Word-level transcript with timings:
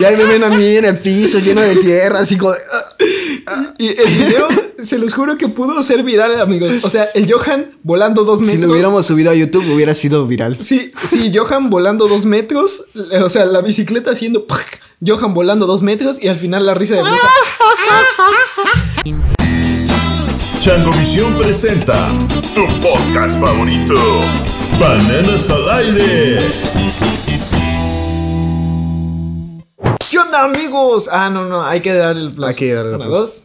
Y 0.00 0.04
ahí 0.06 0.16
me 0.16 0.24
ven 0.24 0.42
a 0.42 0.48
mí 0.48 0.76
en 0.76 0.86
el 0.86 0.98
piso 0.98 1.38
lleno 1.38 1.60
de 1.60 1.76
tierra, 1.76 2.18
así 2.18 2.36
como. 2.36 2.52
ah, 3.46 3.72
Y 3.78 3.88
el 3.90 4.08
video, 4.08 4.48
se 4.82 4.98
los 4.98 5.14
juro 5.14 5.38
que 5.38 5.46
pudo 5.46 5.80
ser 5.84 6.02
viral, 6.02 6.40
amigos. 6.40 6.78
O 6.82 6.90
sea, 6.90 7.04
el 7.14 7.32
Johan 7.32 7.78
volando 7.84 8.24
dos 8.24 8.40
metros. 8.40 8.56
Si 8.56 8.60
lo 8.66 8.72
hubiéramos 8.72 9.06
subido 9.06 9.30
a 9.30 9.34
YouTube, 9.36 9.64
hubiera 9.72 9.94
sido 9.94 10.26
viral. 10.26 10.56
Sí, 10.60 10.90
sí, 11.06 11.30
Johan 11.32 11.70
volando 11.70 12.08
dos 12.08 12.26
metros. 12.26 12.86
O 13.22 13.28
sea, 13.28 13.44
la 13.44 13.60
bicicleta 13.60 14.10
haciendo. 14.10 14.48
¡pac! 14.48 14.80
Johan 15.06 15.32
volando 15.32 15.64
dos 15.66 15.84
metros 15.84 16.20
y 16.20 16.26
al 16.26 16.36
final 16.36 16.66
la 16.66 16.74
risa 16.74 16.96
de 16.96 17.02
bruja. 17.02 17.28
Changovisión 20.58 21.38
presenta 21.38 22.10
tu 22.52 22.66
podcast 22.82 23.38
favorito. 23.38 23.94
Bananas 24.80 25.48
al 25.50 25.70
aire. 25.70 26.50
¿Qué 30.10 30.18
onda, 30.18 30.44
amigos? 30.44 31.08
Ah, 31.10 31.30
no, 31.30 31.46
no, 31.46 31.64
hay 31.64 31.80
que 31.80 31.92
darle 31.92 32.22
el 32.22 32.28
aplauso. 32.28 32.48
Hay 32.48 32.54
que 32.54 32.72
darle 32.72 32.90
el 32.90 32.96
Una, 32.96 33.04
aplauso. 33.06 33.22
dos. 33.22 33.44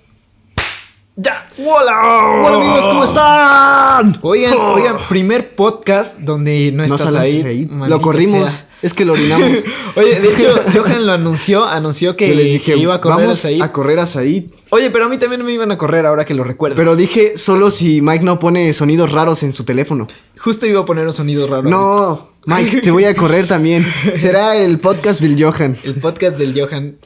¡Ya! 1.15 1.49
¡Hola! 1.57 1.99
Hola 2.45 2.57
amigos, 2.57 2.85
¿cómo 2.85 3.03
están? 3.03 4.19
Oigan, 4.21 4.53
oigan, 4.57 4.97
primer 5.09 5.53
podcast 5.55 6.19
donde 6.19 6.71
no 6.71 6.85
No 6.85 6.95
estás 6.95 7.13
ahí. 7.15 7.67
Lo 7.87 8.01
corrimos. 8.01 8.49
sea. 8.51 8.65
Es 8.81 8.93
que 8.93 9.03
lo 9.03 9.11
orinamos. 9.13 9.51
Oye, 9.97 10.21
de 10.21 10.33
hecho, 10.33 10.55
Johan 10.73 11.05
lo 11.05 11.11
anunció, 11.11 11.65
anunció 11.65 12.15
que, 12.15 12.29
Yo 12.29 12.35
les 12.35 12.45
dije, 12.45 12.73
que 12.73 12.77
iba 12.77 12.95
a 12.95 13.01
correr 13.01 13.25
vamos 13.25 13.45
a 13.45 13.71
correr 13.73 13.99
a 13.99 14.05
Said. 14.05 14.45
Oye, 14.69 14.89
pero 14.89 15.05
a 15.05 15.09
mí 15.09 15.17
también 15.17 15.43
me 15.43 15.51
iban 15.51 15.69
a 15.73 15.77
correr 15.77 16.05
ahora 16.05 16.23
que 16.23 16.33
lo 16.33 16.45
recuerdo. 16.45 16.77
Pero 16.77 16.95
dije 16.95 17.37
solo 17.37 17.71
si 17.71 18.01
Mike 18.01 18.23
no 18.23 18.39
pone 18.39 18.71
sonidos 18.71 19.11
raros 19.11 19.43
en 19.43 19.51
su 19.51 19.65
teléfono. 19.65 20.07
Justo 20.37 20.65
iba 20.65 20.79
a 20.81 20.85
poner 20.85 21.05
un 21.05 21.11
sonido 21.11 21.45
raro. 21.47 21.63
No, 21.63 22.28
Mike, 22.45 22.81
te 22.81 22.91
voy 22.91 23.03
a 23.03 23.15
correr 23.15 23.47
también. 23.47 23.85
Será 24.17 24.55
el 24.55 24.79
podcast 24.79 25.19
del 25.19 25.41
Johan. 25.41 25.75
El 25.83 25.95
podcast 25.95 26.37
del 26.37 26.59
Johan. 26.59 26.97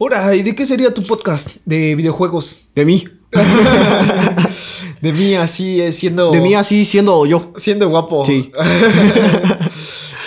Ahora, 0.00 0.34
¿y 0.34 0.42
de 0.42 0.54
qué 0.54 0.66
sería 0.66 0.92
tu 0.92 1.02
podcast? 1.04 1.58
De 1.64 1.94
videojuegos. 1.94 2.70
De 2.74 2.84
mí. 2.84 3.04
De 5.00 5.12
mí 5.12 5.34
así, 5.34 5.80
eh, 5.80 5.90
siendo. 5.90 6.30
De 6.30 6.40
mí 6.40 6.54
así 6.54 6.84
siendo 6.84 7.26
yo. 7.26 7.52
Siendo 7.56 7.88
guapo. 7.88 8.24
Sí. 8.24 8.52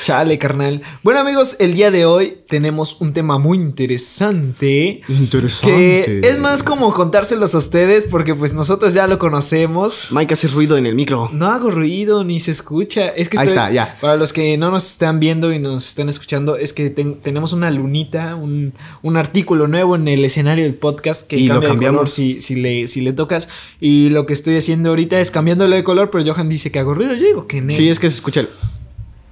Chale, 0.06 0.38
carnal. 0.38 0.84
Bueno, 1.02 1.22
amigos, 1.22 1.56
el 1.58 1.74
día 1.74 1.90
de 1.90 2.06
hoy 2.06 2.38
tenemos 2.48 3.02
un 3.02 3.12
tema 3.12 3.40
muy 3.40 3.58
interesante. 3.58 5.02
Interesante. 5.10 6.04
Que 6.22 6.30
es 6.30 6.38
más 6.38 6.62
como 6.62 6.94
contárselos 6.94 7.56
a 7.56 7.58
ustedes 7.58 8.06
porque 8.06 8.36
pues 8.36 8.54
nosotros 8.54 8.94
ya 8.94 9.08
lo 9.08 9.18
conocemos. 9.18 10.10
Mike 10.12 10.36
hace 10.36 10.48
ruido 10.50 10.78
en 10.78 10.86
el 10.86 10.94
micro. 10.94 11.28
No 11.34 11.48
hago 11.48 11.72
ruido 11.72 12.24
ni 12.24 12.40
se 12.40 12.52
escucha. 12.52 13.08
Es 13.08 13.30
que 13.30 13.40
Ahí 13.40 13.48
estoy- 13.48 13.64
está, 13.64 13.72
ya. 13.72 13.98
Para 14.00 14.16
los 14.16 14.32
que 14.32 14.56
no 14.60 14.70
nos 14.70 14.86
están 14.92 15.20
viendo 15.20 15.52
y 15.52 15.58
nos 15.58 15.88
están 15.88 16.08
escuchando, 16.08 16.56
es 16.56 16.72
que 16.72 16.92
ten- 16.92 17.16
tenemos 17.16 17.52
una 17.52 17.72
lunita, 17.72 18.36
un, 18.36 18.76
un 19.02 19.18
artículo 19.18 19.68
nuevo 19.68 19.96
en 19.96 20.08
el 20.08 20.24
escenario 20.24 20.66
del 20.66 20.76
podcast 20.76 21.26
que 21.26 21.38
Y 21.38 21.48
lo 21.48 21.56
cambia 21.56 21.70
de 21.70 21.74
cambiamos. 21.74 21.98
color 22.02 22.10
si, 22.10 22.42
si, 22.42 22.54
le, 22.58 22.86
si 22.86 23.02
le 23.02 23.14
tocas. 23.14 23.50
Y 23.82 24.10
lo 24.10 24.28
que 24.28 24.34
estoy 24.34 24.56
haciendo 24.56 24.90
ahorita 24.92 25.20
es 25.20 25.32
cambiándolo 25.32 25.76
de 25.76 25.84
color, 25.84 26.12
pero 26.12 26.24
Johan 26.32 26.48
dice 26.48 26.72
que 26.72 26.78
hago 26.78 26.94
ruido. 26.94 27.16
Yo 27.16 27.26
digo 27.26 27.48
que 27.48 27.60
no. 27.62 27.72
Sí, 27.72 27.90
es 27.90 28.00
que 28.00 28.08
se 28.08 28.18
escucha 28.18 28.42
el... 28.42 28.50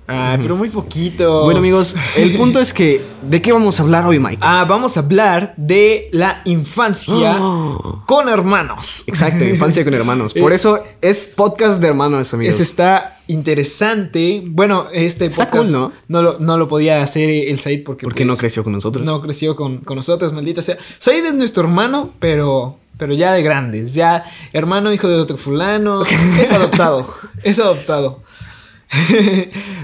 Ay, 0.08 0.40
pero 0.42 0.56
muy 0.56 0.70
poquito. 0.70 1.44
Bueno 1.44 1.60
amigos, 1.60 1.96
el 2.18 2.36
punto 2.36 2.60
es 2.60 2.74
que... 2.74 3.02
¿De 3.22 3.42
qué 3.42 3.54
vamos 3.54 3.80
a 3.80 3.84
hablar 3.84 4.06
hoy, 4.06 4.20
Mike? 4.20 4.40
Ah, 4.42 4.66
vamos 4.68 4.98
a 4.98 5.00
hablar 5.00 5.54
de 5.56 6.10
la 6.12 6.42
infancia 6.46 7.38
Oh. 7.40 8.04
con 8.06 8.28
hermanos. 8.28 9.06
Exacto, 9.08 9.46
infancia 9.46 9.84
con 9.84 9.94
hermanos. 9.94 10.34
Por 10.40 10.52
eso 10.52 10.84
es 11.02 11.34
podcast 11.36 11.82
de 11.82 11.88
hermanos, 11.88 12.34
amigos. 12.34 12.54
Este 12.54 12.64
está 12.64 13.18
interesante. 13.28 14.44
Bueno, 14.46 14.88
este 14.92 15.26
Está 15.26 15.46
podcast 15.46 15.64
cool, 15.64 15.72
¿no? 15.72 15.92
No 16.08 16.22
lo, 16.22 16.40
no 16.40 16.58
lo 16.58 16.68
podía 16.68 17.02
hacer 17.02 17.30
el 17.30 17.60
Said 17.60 17.84
porque. 17.84 18.04
Porque 18.04 18.26
pues, 18.26 18.36
no 18.36 18.38
creció 18.38 18.64
con 18.64 18.74
nosotros. 18.74 19.06
No 19.06 19.22
creció 19.22 19.56
con, 19.56 19.78
con 19.80 19.96
nosotros, 19.96 20.34
maldita 20.34 20.62
sea. 20.62 20.78
Said 21.00 21.26
es 21.26 21.34
nuestro 21.34 21.64
hermano, 21.64 22.12
pero. 22.20 22.78
Pero 22.98 23.14
ya 23.14 23.34
de 23.34 23.42
grandes. 23.42 23.96
Ya 23.96 24.24
hermano, 24.54 24.94
hijo 24.94 25.08
de 25.08 25.16
otro 25.16 25.38
fulano. 25.38 26.04
es 26.40 26.52
adoptado. 26.52 27.08
es 27.44 27.58
adoptado. 27.60 28.22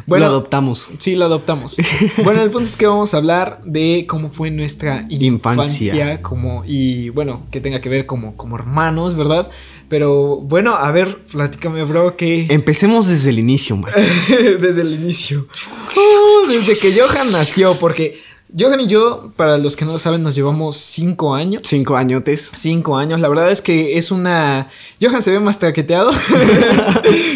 Lo 0.07 0.25
adoptamos. 0.25 0.91
Sí, 0.97 1.15
lo 1.15 1.25
adoptamos. 1.25 1.77
Bueno, 2.23 2.41
el 2.41 2.49
punto 2.49 2.67
es 2.67 2.75
que 2.75 2.85
vamos 2.85 3.13
a 3.13 3.17
hablar 3.17 3.61
de 3.63 4.05
cómo 4.07 4.29
fue 4.29 4.51
nuestra 4.51 5.05
infancia, 5.09 5.93
Infancia. 5.93 6.21
como 6.21 6.63
y 6.65 7.09
bueno, 7.09 7.43
que 7.51 7.61
tenga 7.61 7.81
que 7.81 7.89
ver 7.89 8.05
como, 8.05 8.35
como 8.35 8.55
hermanos, 8.55 9.15
¿verdad? 9.15 9.49
Pero 9.87 10.37
bueno, 10.37 10.75
a 10.75 10.91
ver, 10.91 11.17
platícame, 11.31 11.83
bro, 11.83 12.15
que 12.15 12.47
Empecemos 12.49 13.07
desde 13.07 13.31
el 13.31 13.39
inicio, 13.39 13.77
Mike. 13.77 14.57
desde 14.61 14.81
el 14.81 14.93
inicio. 14.93 15.47
Uh, 15.95 16.47
desde 16.47 16.77
que 16.77 16.93
Johan 16.93 17.31
nació, 17.31 17.73
porque 17.75 18.21
Johan 18.57 18.79
y 18.81 18.87
yo, 18.87 19.31
para 19.35 19.57
los 19.59 19.75
que 19.75 19.85
no 19.85 19.91
lo 19.93 19.99
saben, 19.99 20.23
nos 20.23 20.33
llevamos 20.33 20.75
cinco 20.77 21.35
años. 21.35 21.61
Cinco 21.65 21.95
añotes. 21.95 22.49
Cinco 22.55 22.97
años, 22.97 23.19
la 23.19 23.27
verdad 23.29 23.51
es 23.51 23.61
que 23.61 23.97
es 23.97 24.09
una. 24.11 24.67
Johan 25.01 25.21
se 25.21 25.31
ve 25.31 25.39
más 25.39 25.59
traqueteado. 25.59 26.11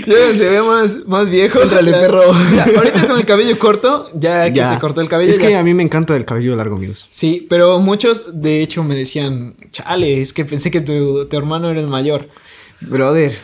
Johan 0.08 0.38
se 0.38 0.50
ve 0.50 0.62
más, 0.62 1.06
más 1.08 1.30
viejo. 1.30 1.62
Éntrale, 1.62 1.92
Ya- 1.92 2.00
perro. 2.00 2.22
ya, 2.56 2.64
ahorita 2.76 3.08
con 3.08 3.18
el 3.20 3.26
cabello 3.26 3.60
corto, 3.60 4.10
ya, 4.16 4.52
que 4.52 4.66
se 4.66 4.80
cortó 4.80 5.02
el 5.02 5.08
cabello. 5.08 5.30
Es 5.32 5.40
que 5.40 5.52
ya- 5.52 5.60
a 5.60 5.64
mí 5.64 5.74
me 5.74 5.84
encanta 5.84 6.16
el 6.16 6.26
cabello 6.26 6.56
largo, 6.56 6.76
amigos. 6.78 7.08
Sí, 7.10 7.46
pero 7.50 7.80
muchos 7.80 8.42
de 8.42 8.62
hecho 8.62 8.84
me 8.84 8.96
decían, 8.96 9.56
chale, 9.72 10.22
es 10.22 10.34
que 10.34 10.46
pensé 10.46 10.72
que 10.72 10.82
tu, 10.82 11.26
tu 11.26 11.38
hermano 11.38 11.70
era 11.70 11.80
el 11.80 11.88
mayor. 11.90 12.28
Brother. 12.82 13.38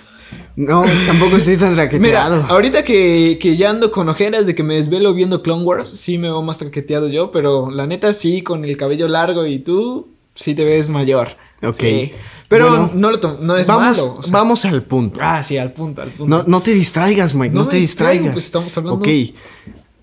No, 0.55 0.83
tampoco 1.07 1.37
estoy 1.37 1.55
tan 1.57 1.71
Mira, 1.71 1.87
traqueteado. 1.89 2.43
ahorita 2.49 2.83
que, 2.83 3.37
que 3.41 3.55
ya 3.55 3.69
ando 3.69 3.91
con 3.91 4.09
ojeras 4.09 4.45
de 4.45 4.55
que 4.55 4.63
me 4.63 4.75
desvelo 4.75 5.13
viendo 5.13 5.41
Clone 5.41 5.63
Wars, 5.63 5.89
sí 5.89 6.17
me 6.17 6.27
veo 6.29 6.41
más 6.41 6.57
traqueteado 6.57 7.07
yo, 7.07 7.31
pero 7.31 7.71
la 7.71 7.87
neta 7.87 8.11
sí, 8.13 8.41
con 8.41 8.65
el 8.65 8.75
cabello 8.77 9.07
largo 9.07 9.45
y 9.45 9.59
tú, 9.59 10.07
sí 10.35 10.55
te 10.55 10.63
ves 10.65 10.89
mayor. 10.89 11.29
Ok. 11.63 11.75
Sí. 11.79 12.11
Pero 12.49 12.67
Bueno, 12.69 12.91
no, 12.95 13.11
lo 13.11 13.37
no 13.41 13.57
es 13.57 13.67
vamos, 13.67 13.97
malo. 13.97 14.15
o 14.17 14.23
sea, 14.23 14.31
vamos 14.31 14.65
al 14.65 14.81
punto. 14.83 15.19
Ah, 15.21 15.43
sí, 15.43 15.57
al 15.57 15.71
punto, 15.71 16.01
al 16.01 16.09
punto. 16.09 16.37
No, 16.37 16.43
no 16.47 16.61
te 16.61 16.71
distraigas, 16.73 17.35
Mike. 17.35 17.53
No, 17.53 17.61
No 17.63 17.67
te 17.67 17.75
distraigo, 17.77 18.11
distraigas. 18.25 18.33
pues 18.33 18.45
estamos 18.45 18.77
hablando. 18.77 18.99
Ok. 18.99 19.07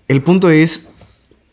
El 0.07 0.21
punto 0.21 0.49
es. 0.49 0.87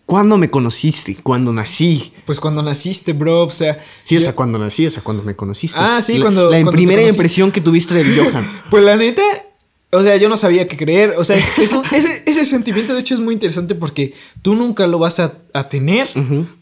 ¿Cuándo 0.06 0.36
me 0.36 0.50
conociste? 0.50 1.16
¿Cuándo 1.22 1.52
nací? 1.52 2.12
Pues 2.26 2.38
cuando 2.38 2.62
naciste, 2.62 3.12
bro, 3.14 3.44
o 3.44 3.50
sea... 3.50 3.78
Sí, 4.02 4.16
o 4.16 4.20
sea, 4.20 4.34
cuando 4.34 4.58
nací, 4.58 4.86
o 4.86 4.90
sea, 4.90 5.02
cuando 5.02 5.22
me 5.22 5.34
conociste. 5.34 5.78
Ah, 5.80 6.00
sí, 6.02 6.18
La- 6.18 6.22
cuando- 6.24 6.44
La 6.50 6.56
cuando 6.58 6.72
primera 6.72 7.02
impresión 7.08 7.50
que 7.50 7.60
tuviste 7.62 7.94
del 7.94 8.14
Johan. 8.18 8.60
Pues 8.70 8.84
la 8.84 8.96
neta, 8.96 9.22
o 9.92 10.02
sea, 10.02 10.16
yo 10.16 10.28
no 10.28 10.36
sabía 10.36 10.68
qué 10.68 10.76
creer. 10.76 11.14
O 11.16 11.24
sea, 11.24 11.36
eso- 11.58 11.82
ese, 11.90 12.22
ese 12.26 12.44
sentimiento 12.44 12.92
de 12.92 13.00
hecho 13.00 13.14
es 13.14 13.20
muy 13.20 13.32
interesante 13.32 13.74
porque 13.74 14.12
tú 14.42 14.54
nunca 14.54 14.86
lo 14.86 14.98
vas 14.98 15.20
a, 15.20 15.32
a 15.54 15.68
tener. 15.70 16.06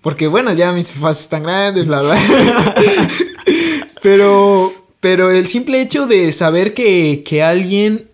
Porque 0.03 0.29
bueno, 0.29 0.53
ya 0.55 0.73
mis 0.73 0.93
papás 0.93 1.19
están 1.21 1.43
grandes, 1.43 1.89
bla, 1.89 2.01
bla. 2.01 2.17
pero, 4.03 4.73
pero 5.01 5.31
el 5.31 5.47
simple 5.47 5.81
hecho 5.81 6.07
de 6.07 6.31
saber 6.33 6.75
que, 6.75 7.23
que 7.27 7.43
alguien... 7.43 8.09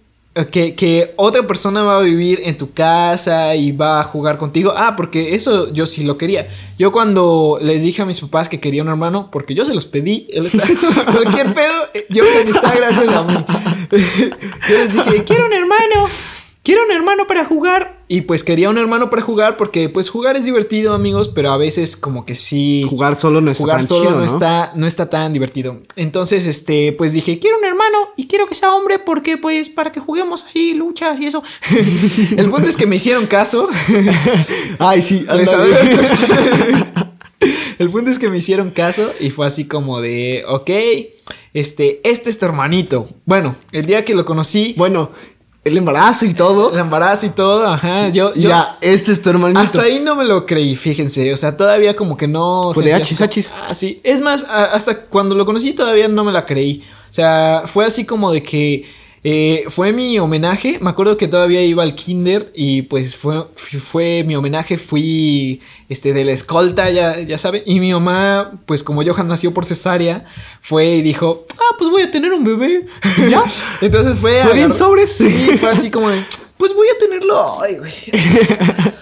Que, 0.46 0.74
que 0.76 1.14
otra 1.16 1.46
persona 1.46 1.82
va 1.82 1.98
a 1.98 2.00
vivir 2.02 2.42
en 2.44 2.56
tu 2.56 2.72
casa 2.72 3.54
y 3.56 3.72
va 3.72 4.00
a 4.00 4.04
jugar 4.04 4.38
contigo. 4.38 4.72
Ah, 4.76 4.94
porque 4.96 5.34
eso 5.34 5.72
yo 5.72 5.84
sí 5.86 6.04
lo 6.04 6.16
quería. 6.16 6.46
Yo 6.78 6.92
cuando 6.92 7.58
les 7.60 7.82
dije 7.82 8.02
a 8.02 8.04
mis 8.06 8.20
papás 8.20 8.48
que 8.48 8.60
quería 8.60 8.82
un 8.82 8.88
hermano, 8.88 9.30
porque 9.32 9.54
yo 9.54 9.64
se 9.64 9.74
los 9.74 9.84
pedí, 9.84 10.28
él 10.32 10.46
está- 10.46 10.64
cualquier 11.12 11.52
pedo, 11.54 11.74
eh, 11.94 12.06
yo 12.08 12.22
está 12.24 12.74
gracias 12.74 13.12
a 13.12 13.22
mí. 13.24 13.34
Yo 13.90 14.78
les 14.78 14.92
dije, 14.94 15.24
quiero 15.24 15.46
un 15.46 15.52
hermano, 15.52 16.06
quiero 16.62 16.84
un 16.84 16.92
hermano 16.92 17.26
para 17.26 17.44
jugar. 17.44 17.97
Y 18.10 18.22
pues 18.22 18.42
quería 18.42 18.70
un 18.70 18.78
hermano 18.78 19.10
para 19.10 19.20
jugar 19.20 19.58
porque 19.58 19.90
pues 19.90 20.08
jugar 20.08 20.36
es 20.36 20.46
divertido, 20.46 20.94
amigos, 20.94 21.28
pero 21.28 21.50
a 21.50 21.58
veces 21.58 21.94
como 21.94 22.24
que 22.24 22.34
sí... 22.34 22.82
Jugar 22.88 23.20
solo 23.20 23.42
no 23.42 23.50
está 23.50 23.64
Jugar 23.64 23.76
tan 23.80 23.86
solo 23.86 24.00
chido, 24.00 24.12
no, 24.12 24.18
¿no? 24.20 24.24
está, 24.24 24.72
no 24.74 24.86
está 24.86 25.10
tan 25.10 25.34
divertido. 25.34 25.82
Entonces, 25.94 26.46
este, 26.46 26.92
pues 26.94 27.12
dije, 27.12 27.38
quiero 27.38 27.58
un 27.58 27.66
hermano 27.66 27.98
y 28.16 28.26
quiero 28.26 28.46
que 28.46 28.54
sea 28.54 28.74
hombre 28.74 28.98
porque, 28.98 29.36
pues, 29.36 29.68
para 29.68 29.92
que 29.92 30.00
juguemos 30.00 30.42
así, 30.42 30.72
luchas 30.72 31.20
y 31.20 31.26
eso. 31.26 31.42
El 32.36 32.48
punto 32.48 32.66
es 32.66 32.78
que 32.78 32.86
me 32.86 32.96
hicieron 32.96 33.26
caso. 33.26 33.68
Ay, 34.78 35.02
sí. 35.02 35.26
El 37.78 37.90
punto 37.90 38.10
es 38.10 38.18
que 38.18 38.30
me 38.30 38.38
hicieron 38.38 38.70
caso 38.70 39.12
y 39.20 39.28
fue 39.28 39.46
así 39.46 39.68
como 39.68 40.00
de, 40.00 40.44
ok, 40.48 40.70
este, 41.52 42.00
este 42.04 42.30
es 42.30 42.38
tu 42.38 42.46
hermanito. 42.46 43.06
Bueno, 43.26 43.54
el 43.72 43.84
día 43.84 44.04
que 44.06 44.14
lo 44.14 44.24
conocí, 44.24 44.74
Bueno, 44.78 45.10
el 45.68 45.76
embarazo 45.78 46.24
y 46.26 46.34
todo. 46.34 46.72
el 46.72 46.78
embarazo 46.80 47.26
y 47.26 47.30
todo, 47.30 47.66
ajá, 47.66 48.08
yo, 48.08 48.34
yo 48.34 48.48
ya, 48.48 48.76
este 48.80 49.12
es 49.12 49.22
tu 49.22 49.30
hermanito. 49.30 49.60
hasta 49.60 49.82
ahí 49.82 50.00
no 50.00 50.16
me 50.16 50.24
lo 50.24 50.44
creí, 50.46 50.76
fíjense, 50.76 51.32
o 51.32 51.36
sea, 51.36 51.56
todavía 51.56 51.94
como 51.94 52.16
que 52.16 52.26
no... 52.28 52.70
Pues 52.74 52.84
de 52.84 52.94
achis, 52.94 53.20
así- 53.20 53.24
achis. 53.24 53.54
Ah, 53.56 53.74
sí. 53.74 54.00
Es 54.04 54.20
más, 54.20 54.44
hasta 54.48 55.02
cuando 55.02 55.34
lo 55.34 55.44
conocí 55.46 55.72
todavía 55.72 56.08
no 56.08 56.24
me 56.24 56.32
la 56.32 56.44
creí. 56.44 56.82
O 57.10 57.14
sea, 57.14 57.62
fue 57.66 57.86
así 57.86 58.04
como 58.04 58.32
de 58.32 58.42
que 58.42 58.84
eh, 59.24 59.64
fue 59.68 59.92
mi 59.92 60.18
homenaje. 60.18 60.78
Me 60.80 60.90
acuerdo 60.90 61.16
que 61.16 61.28
todavía 61.28 61.62
iba 61.62 61.82
al 61.82 61.94
kinder 61.94 62.52
y 62.54 62.82
pues 62.82 63.16
fue, 63.16 63.44
fue 63.54 64.24
mi 64.24 64.36
homenaje. 64.36 64.78
Fui 64.78 65.60
este, 65.88 66.12
de 66.12 66.24
la 66.24 66.32
escolta, 66.32 66.90
ya, 66.90 67.20
ya 67.20 67.38
saben. 67.38 67.62
Y 67.66 67.80
mi 67.80 67.92
mamá, 67.92 68.52
pues 68.66 68.82
como 68.82 69.04
Johan 69.04 69.28
nació 69.28 69.52
por 69.52 69.64
cesárea, 69.64 70.24
fue 70.60 70.86
y 70.96 71.02
dijo, 71.02 71.46
ah, 71.54 71.74
pues 71.78 71.90
voy 71.90 72.02
a 72.02 72.10
tener 72.10 72.32
un 72.32 72.44
bebé. 72.44 72.86
¿Ya? 73.28 73.42
Entonces 73.80 74.18
fue... 74.18 74.42
¿Fue 74.42 74.54
bien 74.54 74.72
sobres? 74.72 75.12
Sí, 75.12 75.28
fue 75.58 75.70
así 75.70 75.90
como 75.90 76.10
de, 76.10 76.18
pues 76.56 76.74
voy 76.74 76.86
a 76.88 76.98
tenerlo 76.98 77.52
hoy, 77.54 77.76
güey. 77.78 77.92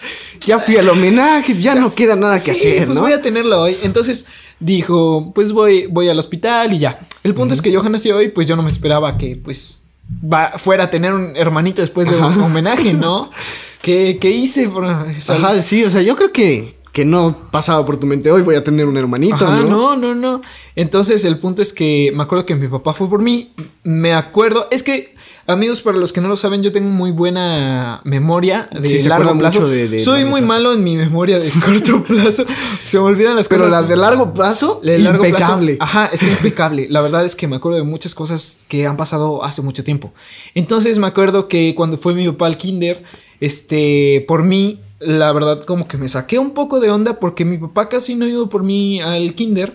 Ya 0.47 0.61
fui 0.61 0.77
al 0.77 0.89
homenaje, 0.89 1.61
ya, 1.61 1.75
no 1.75 1.93
queda 1.93 2.15
nada 2.15 2.37
que 2.37 2.55
Sí, 2.55 2.69
hacer, 2.69 2.85
pues 2.85 2.97
¿no? 2.97 3.03
voy 3.03 3.13
a 3.13 3.21
tenerlo 3.21 3.63
hoy. 3.63 3.79
Entonces 3.83 4.29
dijo, 4.61 5.33
pues 5.35 5.51
voy, 5.51 5.87
voy 5.87 6.09
al 6.09 6.17
hospital 6.21 6.73
y 6.73 6.79
ya. 6.79 7.01
El 7.25 7.35
punto 7.35 7.53
es 7.53 7.61
que 7.61 7.75
Johan 7.75 7.91
nació 7.91 8.17
hoy, 8.17 8.29
pues 8.29 8.47
yo 8.47 8.55
no 8.55 8.63
me 8.63 8.69
esperaba 8.69 9.19
que, 9.19 9.35
pues, 9.35 9.86
va, 10.23 10.53
fuera 10.57 10.85
a 10.85 10.91
tener 10.91 11.13
un 11.13 11.37
hermanito 11.37 11.83
después 11.83 12.09
de 12.11 12.17
un 12.17 12.41
homenaje, 12.41 12.93
¿no? 12.95 13.31
¿Qué, 13.83 14.19
qué 14.21 14.31
hice? 14.31 14.69
Por- 14.69 14.85
Ajá, 14.85 15.63
sí, 15.63 15.85
o 15.85 15.91
sea, 15.91 16.03
yo 16.03 16.17
creo 16.17 16.33
que, 16.33 16.77
que 16.93 17.05
no 17.05 17.35
pasaba 17.51 17.85
por 17.87 17.99
tu 17.99 18.07
mente 18.07 18.31
hoy, 18.31 18.43
voy 18.43 18.55
a 18.57 18.65
tener 18.65 18.87
un 18.87 18.97
hermanito, 18.97 19.35
Ajá, 19.47 19.61
¿no? 19.63 19.95
no, 19.95 19.97
no, 19.97 20.15
no. 20.15 20.43
Entonces 20.75 21.25
el 21.25 21.39
punto 21.39 21.63
es 21.63 21.73
que 21.73 22.13
me 22.15 22.23
acuerdo 22.23 22.47
que 22.47 22.55
mi 22.57 22.69
papá 22.69 22.93
fue 22.95 23.09
por 23.09 23.23
mí. 23.23 23.53
Me 23.85 24.15
acuerdo, 24.15 24.69
es 24.71 24.83
que 24.83 25.15
amigos, 25.47 25.81
para 25.81 25.97
los 25.99 26.13
que 26.13 26.21
no 26.21 26.29
lo 26.29 26.37
saben, 26.37 26.63
yo 26.63 26.73
tengo 26.73 26.89
muy 26.89 27.11
buena 27.13 28.01
memoria 28.05 28.69
de 28.73 28.87
Sí, 29.01 29.09
largo 29.09 29.37
plazo. 29.39 29.61
mucho 29.61 29.69
de- 29.71 29.89
de 29.89 29.99
Soy 29.99 30.25
muy 30.25 30.41
plazo. 30.41 30.55
malo 30.55 30.73
en 30.73 30.83
mi 30.85 30.97
memoria 30.97 31.39
de 31.39 31.51
corto 31.65 32.03
plazo. 32.05 32.45
Se 32.85 32.99
me 32.99 33.05
olvidan 33.05 33.37
las 33.37 33.49
Pero 33.49 33.65
cosas. 33.65 33.83
la 33.83 33.89
de 33.89 33.97
largo 33.97 34.35
plazo, 34.35 34.81
de 34.83 34.99
largo 34.99 35.23
plazo- 35.23 35.29
impecable. 35.35 35.77
ajá, 35.81 36.07
está 36.13 36.27
impecable. 36.27 36.87
La 36.91 37.01
verdad 37.01 37.25
es 37.25 37.37
que 37.37 37.47
me 37.49 37.57
acuerdo 37.57 37.79
de 37.79 37.85
muchas 37.85 38.15
cosas 38.15 38.65
que 38.69 38.87
han 38.87 38.97
pasado 38.97 39.45
hace 39.45 39.63
mucho 39.63 39.85
tiempo. 39.85 40.13
Entonces 40.55 40.99
me 40.99 41.07
acuerdo 41.07 41.49
que 41.49 41.75
cuando 41.75 41.97
fue 41.99 42.15
mi 42.15 42.27
papá 42.29 42.47
al 42.47 42.57
kinder, 42.57 43.03
este, 43.41 44.25
por 44.27 44.43
mí, 44.43 44.81
la 44.99 45.31
verdad 45.33 45.63
como 45.65 45.87
que 45.87 45.99
me 45.99 46.09
saqué 46.09 46.39
un 46.39 46.53
poco 46.53 46.81
de 46.81 46.91
onda 46.91 47.21
porque 47.21 47.45
mi 47.45 47.59
papá 47.59 47.89
casi 47.89 48.15
no 48.15 48.27
iba 48.27 48.49
por 48.49 48.63
mí 48.63 49.01
al 49.01 49.35
kinder. 49.35 49.75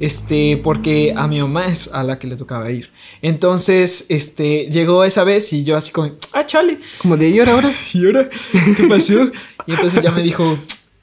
Este, 0.00 0.60
porque 0.62 1.14
a 1.16 1.26
mi 1.26 1.40
mamá 1.40 1.66
es 1.66 1.92
a 1.92 2.02
la 2.02 2.18
que 2.18 2.26
le 2.26 2.36
tocaba 2.36 2.70
ir. 2.70 2.90
Entonces, 3.22 4.06
este, 4.08 4.68
llegó 4.70 5.04
esa 5.04 5.24
vez 5.24 5.52
y 5.52 5.64
yo 5.64 5.76
así 5.76 5.92
como, 5.92 6.12
ah, 6.32 6.46
chale. 6.46 6.78
Como 6.98 7.16
de, 7.16 7.30
¿y 7.30 7.38
ahora, 7.38 7.52
ahora? 7.52 7.74
¿Y 7.92 8.06
ahora? 8.06 8.28
¿Qué 8.76 8.84
pasó? 8.88 9.12
y 9.66 9.72
entonces 9.72 10.02
ya 10.02 10.10
me 10.10 10.22
dijo, 10.22 10.58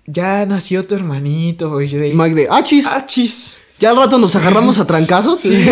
ya 0.05 0.45
nació 0.45 0.85
tu 0.85 0.95
hermanito. 0.95 1.81
Y 1.81 1.87
yo 1.87 1.99
de, 1.99 2.13
Mike 2.13 2.35
de, 2.35 2.47
ah, 2.49 2.63
chis, 2.63 2.85
ah, 2.87 3.05
chis. 3.05 3.59
ya 3.79 3.91
al 3.91 3.97
rato 3.97 4.17
nos 4.17 4.35
agarramos 4.35 4.77
a 4.77 4.85
trancazos. 4.85 5.39
Sí. 5.39 5.65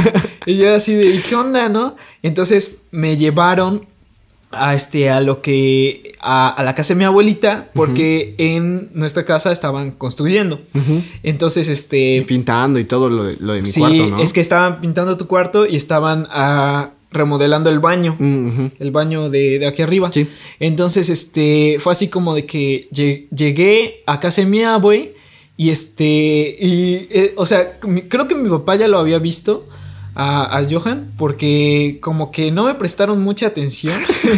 y 0.46 0.56
yo 0.56 0.74
así 0.74 0.94
de, 0.94 1.20
¿qué 1.20 1.34
onda, 1.34 1.68
no? 1.68 1.96
Entonces 2.22 2.82
me 2.90 3.16
llevaron 3.16 3.86
a 4.52 4.74
este, 4.74 5.10
a 5.10 5.20
lo 5.20 5.42
que, 5.42 6.15
a, 6.26 6.48
a 6.48 6.62
la 6.64 6.74
casa 6.74 6.94
de 6.94 6.98
mi 6.98 7.04
abuelita, 7.04 7.70
porque 7.72 8.34
en 8.38 8.88
nuestra 8.94 9.24
casa 9.24 9.52
estaban 9.52 9.92
construyendo. 9.92 10.60
Entonces, 11.22 11.68
Y 11.68 11.72
este, 11.72 12.24
pintando 12.26 12.78
y 12.78 12.84
todo 12.84 13.08
lo 13.08 13.24
de, 13.24 13.36
lo 13.38 13.52
de 13.52 13.62
mi 13.62 13.68
sí, 13.68 13.80
cuarto, 13.80 14.06
¿no? 14.08 14.18
es 14.20 14.32
que 14.32 14.40
estaban 14.40 14.80
pintando 14.80 15.16
tu 15.16 15.26
cuarto 15.26 15.66
y 15.66 15.76
estaban 15.76 16.26
ah, 16.30 16.90
remodelando 17.12 17.70
el 17.70 17.78
baño. 17.78 18.16
Mm. 18.18 18.66
El 18.80 18.90
baño 18.90 19.30
de, 19.30 19.58
de 19.60 19.66
aquí 19.66 19.82
arriba. 19.82 20.10
Sí. 20.12 20.26
Entonces, 20.60 21.08
este, 21.10 21.76
fue 21.78 21.92
así 21.92 22.08
como 22.08 22.34
de 22.34 22.44
que 22.44 22.88
lle- 22.92 23.26
llegué 23.34 24.02
a 24.06 24.18
casa 24.18 24.42
de 24.42 24.48
mi 24.48 24.62
abue 24.64 25.14
y 25.56 25.70
este, 25.70 26.04
y, 26.60 27.06
eh, 27.10 27.32
o 27.36 27.46
sea, 27.46 27.78
creo 28.08 28.26
que 28.28 28.34
mi 28.34 28.48
papá 28.50 28.76
ya 28.76 28.88
lo 28.88 28.98
había 28.98 29.18
visto 29.18 29.66
a, 30.14 30.58
a 30.58 30.66
Johan 30.68 31.12
porque 31.16 31.98
como 32.00 32.30
que 32.30 32.50
no 32.50 32.64
me 32.64 32.74
prestaron 32.74 33.22
mucha 33.22 33.46
atención 33.48 33.94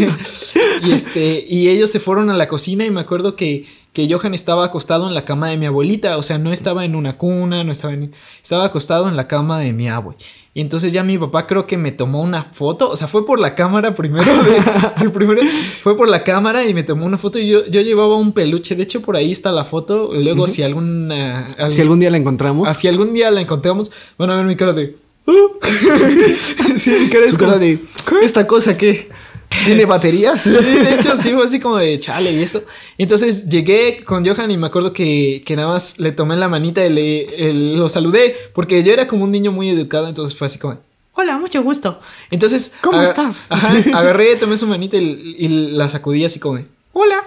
y 0.84 0.92
este, 0.92 1.44
y 1.48 1.68
ellos 1.68 1.90
se 1.90 2.00
fueron 2.00 2.30
a 2.30 2.36
la 2.36 2.48
cocina 2.48 2.84
y 2.84 2.90
me 2.90 3.00
acuerdo 3.00 3.36
que, 3.36 3.64
que 3.92 4.08
Johan 4.12 4.34
estaba 4.34 4.64
acostado 4.66 5.08
en 5.08 5.14
la 5.14 5.24
cama 5.24 5.48
de 5.50 5.56
mi 5.56 5.66
abuelita, 5.66 6.16
o 6.18 6.22
sea, 6.22 6.38
no 6.38 6.52
estaba 6.52 6.84
en 6.84 6.94
una 6.94 7.16
cuna, 7.16 7.64
no 7.64 7.72
estaba 7.72 7.94
en, 7.94 8.12
estaba 8.42 8.64
acostado 8.64 9.08
en 9.08 9.16
la 9.16 9.26
cama 9.26 9.60
de 9.60 9.72
mi 9.72 9.88
abue. 9.88 10.14
Y 10.54 10.60
entonces 10.60 10.92
ya 10.92 11.04
mi 11.04 11.16
papá 11.18 11.46
creo 11.46 11.66
que 11.68 11.76
me 11.76 11.92
tomó 11.92 12.20
una 12.20 12.42
foto, 12.42 12.90
o 12.90 12.96
sea, 12.96 13.06
fue 13.06 13.24
por 13.24 13.38
la 13.38 13.54
cámara 13.54 13.94
primero, 13.94 14.24
de- 14.24 15.04
de 15.04 15.10
primero 15.10 15.42
fue 15.82 15.96
por 15.96 16.08
la 16.08 16.24
cámara 16.24 16.66
y 16.66 16.74
me 16.74 16.82
tomó 16.82 17.06
una 17.06 17.16
foto 17.18 17.38
y 17.38 17.46
yo, 17.48 17.64
yo 17.66 17.80
llevaba 17.80 18.16
un 18.16 18.32
peluche, 18.32 18.74
de 18.74 18.82
hecho 18.82 19.00
por 19.00 19.14
ahí 19.16 19.30
está 19.30 19.52
la 19.52 19.64
foto, 19.64 20.10
luego 20.12 20.48
si 20.48 20.62
alguna... 20.64 21.54
Si 21.70 21.80
algún 21.80 22.00
día 22.00 22.10
la 22.10 22.16
encontramos. 22.16 22.66
Así 22.66 22.88
algún 22.88 23.12
día 23.14 23.30
la 23.30 23.40
encontramos, 23.40 23.92
van 24.16 24.30
a 24.30 24.36
ver 24.36 24.46
mi 24.46 24.56
cara 24.56 24.72
de... 24.72 24.96
"Ah". 25.28 25.32
sí, 26.78 26.90
mi 27.02 27.08
cara 27.08 27.26
es 27.26 27.36
cara 27.38 27.58
de, 27.58 27.78
¿esta 28.22 28.46
cosa 28.46 28.76
qué? 28.76 29.08
¿Tiene 29.68 29.84
baterías? 29.86 30.42
Sí, 30.42 30.50
de 30.50 30.94
hecho, 30.94 31.16
sí, 31.16 31.30
fue 31.32 31.44
así 31.46 31.60
como 31.60 31.76
de 31.76 31.98
chale 32.00 32.32
y 32.32 32.42
esto. 32.42 32.62
Entonces 32.98 33.48
llegué 33.48 34.02
con 34.04 34.26
Johan 34.26 34.50
y 34.50 34.56
me 34.56 34.66
acuerdo 34.66 34.92
que, 34.92 35.42
que 35.46 35.56
nada 35.56 35.68
más 35.68 35.98
le 35.98 36.12
tomé 36.12 36.36
la 36.36 36.48
manita 36.48 36.84
y 36.86 36.92
le, 36.92 37.48
el- 37.50 37.76
lo 37.78 37.88
saludé, 37.88 38.36
porque 38.54 38.82
yo 38.82 38.92
era 38.92 39.06
como 39.06 39.24
un 39.24 39.30
niño 39.30 39.52
muy 39.52 39.70
educado, 39.70 40.08
entonces 40.08 40.36
fue 40.36 40.46
así 40.46 40.58
como, 40.58 40.78
hola, 41.14 41.38
mucho 41.38 41.62
gusto. 41.62 41.98
Entonces, 42.30 42.74
¿Cómo 42.80 43.00
estás? 43.02 43.46
Ajá, 43.50 43.74
agarré, 43.94 44.36
tomé 44.36 44.56
su 44.56 44.66
manita 44.66 44.96
y, 44.96 45.36
y 45.38 45.48
la 45.48 45.88
sacudí 45.88 46.24
así 46.24 46.38
como, 46.40 46.60
hola. 46.92 47.24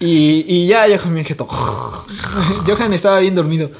y, 0.00 0.44
y 0.46 0.66
ya 0.66 0.86
Johan 0.88 1.12
me 1.12 1.20
dije, 1.20 1.36
Johan 2.66 2.92
estaba 2.92 3.18
bien 3.20 3.34
dormido, 3.34 3.70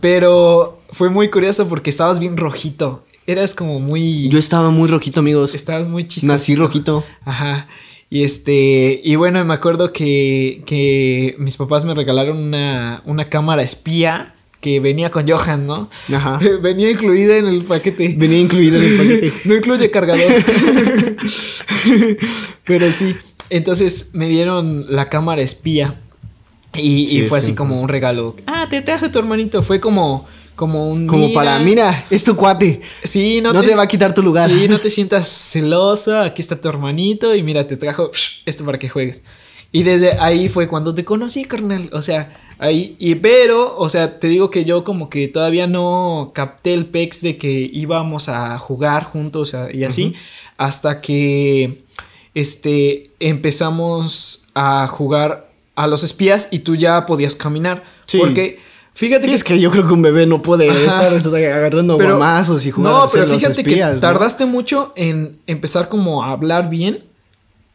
pero 0.00 0.80
fue 0.92 1.10
muy 1.10 1.28
curioso 1.30 1.68
porque 1.68 1.90
estabas 1.90 2.20
bien 2.20 2.36
rojito. 2.36 3.04
Eras 3.30 3.54
como 3.54 3.78
muy... 3.78 4.28
Yo 4.28 4.40
estaba 4.40 4.70
muy 4.70 4.88
rojito, 4.88 5.20
amigos. 5.20 5.54
Estabas 5.54 5.86
muy 5.86 6.04
chistoso. 6.04 6.26
Nací 6.26 6.56
rojito. 6.56 7.04
Ajá. 7.24 7.68
Y 8.10 8.24
este, 8.24 9.00
y 9.04 9.14
bueno, 9.14 9.44
me 9.44 9.54
acuerdo 9.54 9.92
que, 9.92 10.64
que 10.66 11.36
mis 11.38 11.56
papás 11.56 11.84
me 11.84 11.94
regalaron 11.94 12.38
una, 12.38 13.02
una 13.06 13.26
cámara 13.26 13.62
espía 13.62 14.34
que 14.60 14.80
venía 14.80 15.12
con 15.12 15.28
Johan, 15.28 15.64
¿no? 15.64 15.88
Ajá. 16.12 16.40
Venía 16.60 16.90
incluida 16.90 17.36
en 17.36 17.46
el 17.46 17.62
paquete. 17.62 18.14
Venía 18.18 18.40
incluido 18.40 18.78
en 18.78 18.84
el 18.84 18.96
paquete. 18.96 19.32
No 19.44 19.54
incluye 19.54 19.90
cargador. 19.92 20.32
Pero 22.64 22.86
sí. 22.90 23.14
Entonces 23.48 24.10
me 24.12 24.28
dieron 24.28 24.86
la 24.88 25.08
cámara 25.08 25.40
espía. 25.40 26.00
Y, 26.74 27.06
Sí, 27.06 27.16
y 27.18 27.20
fue 27.22 27.40
sí. 27.40 27.46
así 27.46 27.54
como 27.54 27.80
un 27.80 27.88
regalo. 27.88 28.34
Ah, 28.48 28.66
te 28.68 28.82
traje 28.82 29.08
tu 29.08 29.20
hermanito. 29.20 29.62
Fue 29.62 29.78
como, 29.80 30.26
como 30.60 30.90
un. 30.90 31.06
Como 31.06 31.32
para, 31.32 31.58
mira, 31.58 32.04
es 32.10 32.22
tu 32.22 32.36
cuate. 32.36 32.82
Sí, 33.02 33.40
no, 33.40 33.54
No 33.54 33.62
te 33.62 33.74
va 33.74 33.84
a 33.84 33.88
quitar 33.88 34.12
tu 34.12 34.22
lugar. 34.22 34.50
Sí, 34.50 34.68
no 34.68 34.78
te 34.78 34.90
sientas 34.90 35.26
celoso. 35.26 36.20
Aquí 36.20 36.42
está 36.42 36.60
tu 36.60 36.68
hermanito 36.68 37.34
y 37.34 37.42
mira, 37.42 37.66
te 37.66 37.78
trajo 37.78 38.10
esto 38.44 38.66
para 38.66 38.78
que 38.78 38.90
juegues. 38.90 39.22
Y 39.72 39.84
desde 39.84 40.20
ahí 40.20 40.50
fue 40.50 40.68
cuando 40.68 40.94
te 40.94 41.02
conocí, 41.02 41.46
carnal. 41.46 41.88
O 41.94 42.02
sea, 42.02 42.38
ahí. 42.58 42.94
Y 42.98 43.14
pero, 43.14 43.74
o 43.78 43.88
sea, 43.88 44.20
te 44.20 44.28
digo 44.28 44.50
que 44.50 44.66
yo 44.66 44.84
como 44.84 45.08
que 45.08 45.28
todavía 45.28 45.66
no 45.66 46.32
capté 46.34 46.74
el 46.74 46.84
pex 46.84 47.22
de 47.22 47.38
que 47.38 47.70
íbamos 47.72 48.28
a 48.28 48.58
jugar 48.58 49.04
juntos 49.04 49.56
y 49.72 49.84
así. 49.84 50.14
Hasta 50.58 51.00
que 51.00 51.84
este 52.34 53.12
empezamos 53.18 54.48
a 54.54 54.86
jugar 54.88 55.48
a 55.74 55.86
los 55.86 56.02
espías 56.02 56.48
y 56.50 56.58
tú 56.58 56.76
ya 56.76 57.06
podías 57.06 57.34
caminar. 57.34 57.82
Sí. 58.04 58.18
Porque 58.18 58.58
fíjate 58.94 59.22
Sí, 59.24 59.28
que 59.30 59.34
es 59.34 59.44
que 59.44 59.60
yo 59.60 59.70
creo 59.70 59.86
que 59.86 59.92
un 59.92 60.02
bebé 60.02 60.26
no 60.26 60.42
puede 60.42 60.68
Ajá. 60.70 60.80
estar 61.10 61.34
agarrando 61.36 61.96
pero- 61.96 62.16
guamazos 62.16 62.64
y 62.66 62.70
jugar 62.70 62.92
No, 62.92 63.02
a 63.02 63.08
pero 63.08 63.26
los 63.26 63.36
fíjate 63.36 63.60
espías, 63.62 63.88
que 63.90 63.94
¿no? 63.96 64.00
tardaste 64.00 64.46
mucho 64.46 64.92
en 64.96 65.38
empezar 65.46 65.88
como 65.88 66.22
a 66.22 66.30
hablar 66.32 66.68
bien, 66.70 67.04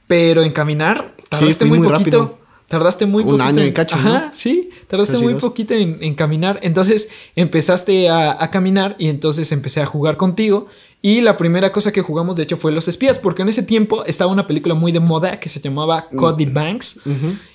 pero 0.07 0.43
en 0.43 0.51
caminar 0.51 1.13
tardaste 1.29 1.65
fui 1.65 1.69
muy, 1.69 1.79
muy 1.79 1.87
poquito. 1.97 2.17
rápido. 2.19 2.45
Tardaste 2.67 3.05
muy 3.05 3.21
Un 3.23 3.29
poquito. 3.37 3.43
año 3.43 3.63
y 3.63 3.67
en- 3.67 3.73
cacho, 3.73 3.95
Ajá, 3.95 4.09
¿no? 4.09 4.33
sí. 4.33 4.71
Tardaste 4.87 5.19
muy 5.19 5.33
dos. 5.33 5.41
poquito 5.43 5.75
en, 5.75 5.99
en 6.01 6.15
caminar. 6.15 6.59
Entonces 6.63 7.09
empezaste 7.35 8.09
a, 8.09 8.43
a 8.43 8.49
caminar 8.49 8.95
y 8.97 9.07
entonces 9.09 9.51
empecé 9.51 9.81
a 9.81 9.85
jugar 9.85 10.17
contigo. 10.17 10.67
Y 10.99 11.21
la 11.21 11.37
primera 11.37 11.71
cosa 11.71 11.91
que 11.91 12.01
jugamos, 12.01 12.35
de 12.35 12.41
hecho, 12.43 12.57
fue 12.57 12.71
Los 12.71 12.87
Espías, 12.87 13.19
porque 13.19 13.43
en 13.43 13.49
ese 13.49 13.61
tiempo 13.61 14.03
estaba 14.05 14.31
una 14.31 14.47
película 14.47 14.73
muy 14.73 14.91
de 14.91 14.99
moda 14.99 15.39
que 15.39 15.47
se 15.47 15.59
llamaba 15.59 16.07
Mm. 16.11 16.15
Cody 16.17 16.45
Banks. 16.45 17.01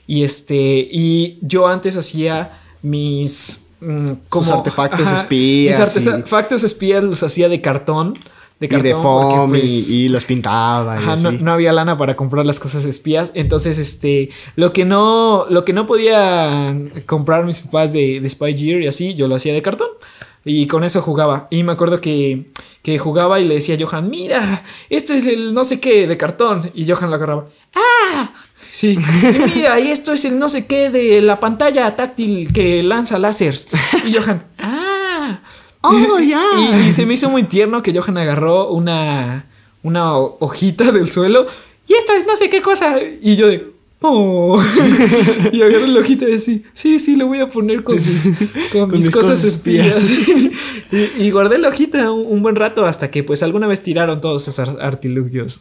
Y 0.07 0.23
este, 0.23 0.55
y 0.88 1.38
yo 1.40 1.67
antes 1.67 1.97
hacía 1.97 2.52
mis. 2.82 3.66
mm, 3.80 4.10
como, 4.28 4.52
artefactos 4.54 5.08
espías 5.10 5.94
Mis 5.94 6.04
y- 6.06 6.08
artefactos 6.08 6.62
espías 6.64 7.02
los 7.04 7.22
hacía 7.22 7.49
de 7.49 7.60
cartón. 7.60 8.14
De 8.58 8.66
Y 8.66 8.68
cartón. 8.68 8.84
de 8.84 8.92
porque, 8.92 9.02
foam 9.37 9.54
y- 9.54 9.58
pues, 9.60 9.88
y, 9.90 10.08
los 10.10 10.25
pintaba. 10.25 10.96
y 10.96 10.99
Ajá, 10.99 11.16
no, 11.16 11.28
así. 11.30 11.38
no 11.40 11.52
había 11.52 11.72
lana 11.72 11.96
para 11.96 12.14
comprar 12.14 12.44
las 12.44 12.60
cosas 12.60 12.84
espías. 12.84 13.30
Entonces, 13.34 13.78
este, 13.78 14.28
lo 14.56 14.75
que 14.75 14.84
no, 14.84 15.46
lo 15.49 15.64
que 15.64 15.72
no 15.72 15.87
podía 15.87 16.76
comprar 17.06 17.46
mis 17.46 17.60
papás 17.60 17.94
de, 17.94 18.20
de 18.20 18.28
Spy 18.28 18.52
Gear 18.58 18.82
y 18.82 18.87
así, 18.87 19.14
yo 19.14 19.28
lo 19.28 19.37
hacía 19.37 19.54
de 19.54 19.62
cartón. 19.62 19.88
Y 20.44 20.66
con 20.66 20.84
eso 20.84 21.00
jugaba. 21.02 21.49
Y 21.50 21.62
me 21.62 21.72
acuerdo 21.72 22.00
que, 22.02 22.50
que 22.82 22.99
jugaba 22.99 23.40
y 23.40 23.46
le 23.46 23.54
decía 23.54 23.76
a 23.76 23.78
Johan, 23.87 24.08
mira, 24.10 24.62
esto 24.90 25.12
es 25.14 25.26
el 25.26 25.52
no 25.54 25.64
sé 25.64 25.80
qué 25.80 26.06
de 26.06 26.16
cartón. 26.18 26.70
Y 26.75 26.87
Johan 26.90 27.08
lo 27.10 27.16
agarraba. 27.16 27.46
¡Ah! 27.75 28.30
Sí. 28.71 28.99
"Y 29.23 29.57
mira, 29.57 29.81
y 29.81 29.91
esto 29.91 30.12
es 30.12 30.25
el 30.25 30.39
no 30.39 30.49
sé 30.49 30.67
qué 30.67 30.91
de 30.91 31.21
la 31.23 31.41
pantalla 31.41 31.95
táctil 31.97 32.53
que 32.53 32.83
lanza 32.83 33.19
láseres. 33.19 33.69
Y 34.07 34.12
Johan, 34.15 34.45
¡ah! 34.61 35.41
¡Oh, 35.83 36.19
ya! 36.21 36.43
Y, 36.59 36.89
y 36.89 36.93
se 36.93 37.07
me 37.07 37.15
hizo 37.15 37.29
muy 37.31 37.43
tierno 37.45 37.83
que 37.83 37.93
Johan 37.99 38.19
agarró 38.19 38.69
una, 38.71 39.47
una 39.83 40.17
ho- 40.17 40.37
hojita 40.41 40.93
del 40.93 41.11
suelo. 41.11 41.47
Y 41.89 41.95
esto 41.95 42.12
es 42.15 42.27
no 42.27 42.37
sé 42.37 42.49
qué 42.49 42.62
cosa. 42.62 42.97
Y 43.21 43.37
yo 43.37 43.49
de. 43.49 43.73
Oh. 44.02 44.62
y 45.52 45.62
agarré 45.62 45.88
la 45.88 46.00
hojita 46.00 46.25
y 46.26 46.33
decía, 46.33 46.61
sí, 46.73 46.99
sí, 46.99 47.16
lo 47.16 47.26
voy 47.26 47.40
a 47.40 47.50
poner 47.50 47.83
con 47.83 47.97
mis, 47.97 48.33
con 48.73 48.90
mis 48.92 49.11
cosas, 49.11 49.45
espías. 49.45 50.00
y, 50.92 51.23
y 51.25 51.30
guardé 51.30 51.59
la 51.59 51.69
hojita 51.69 52.11
un, 52.11 52.26
un 52.26 52.42
buen 52.42 52.57
rato 52.57 52.87
hasta 52.87 53.11
que 53.11 53.23
pues 53.25 53.42
alguna 53.42 53.66
vez 53.66 53.83
tiraron 53.83 54.21
todos 54.21 54.42
esos 54.49 54.59
ar- 54.59 54.78
artilugios. 54.80 55.61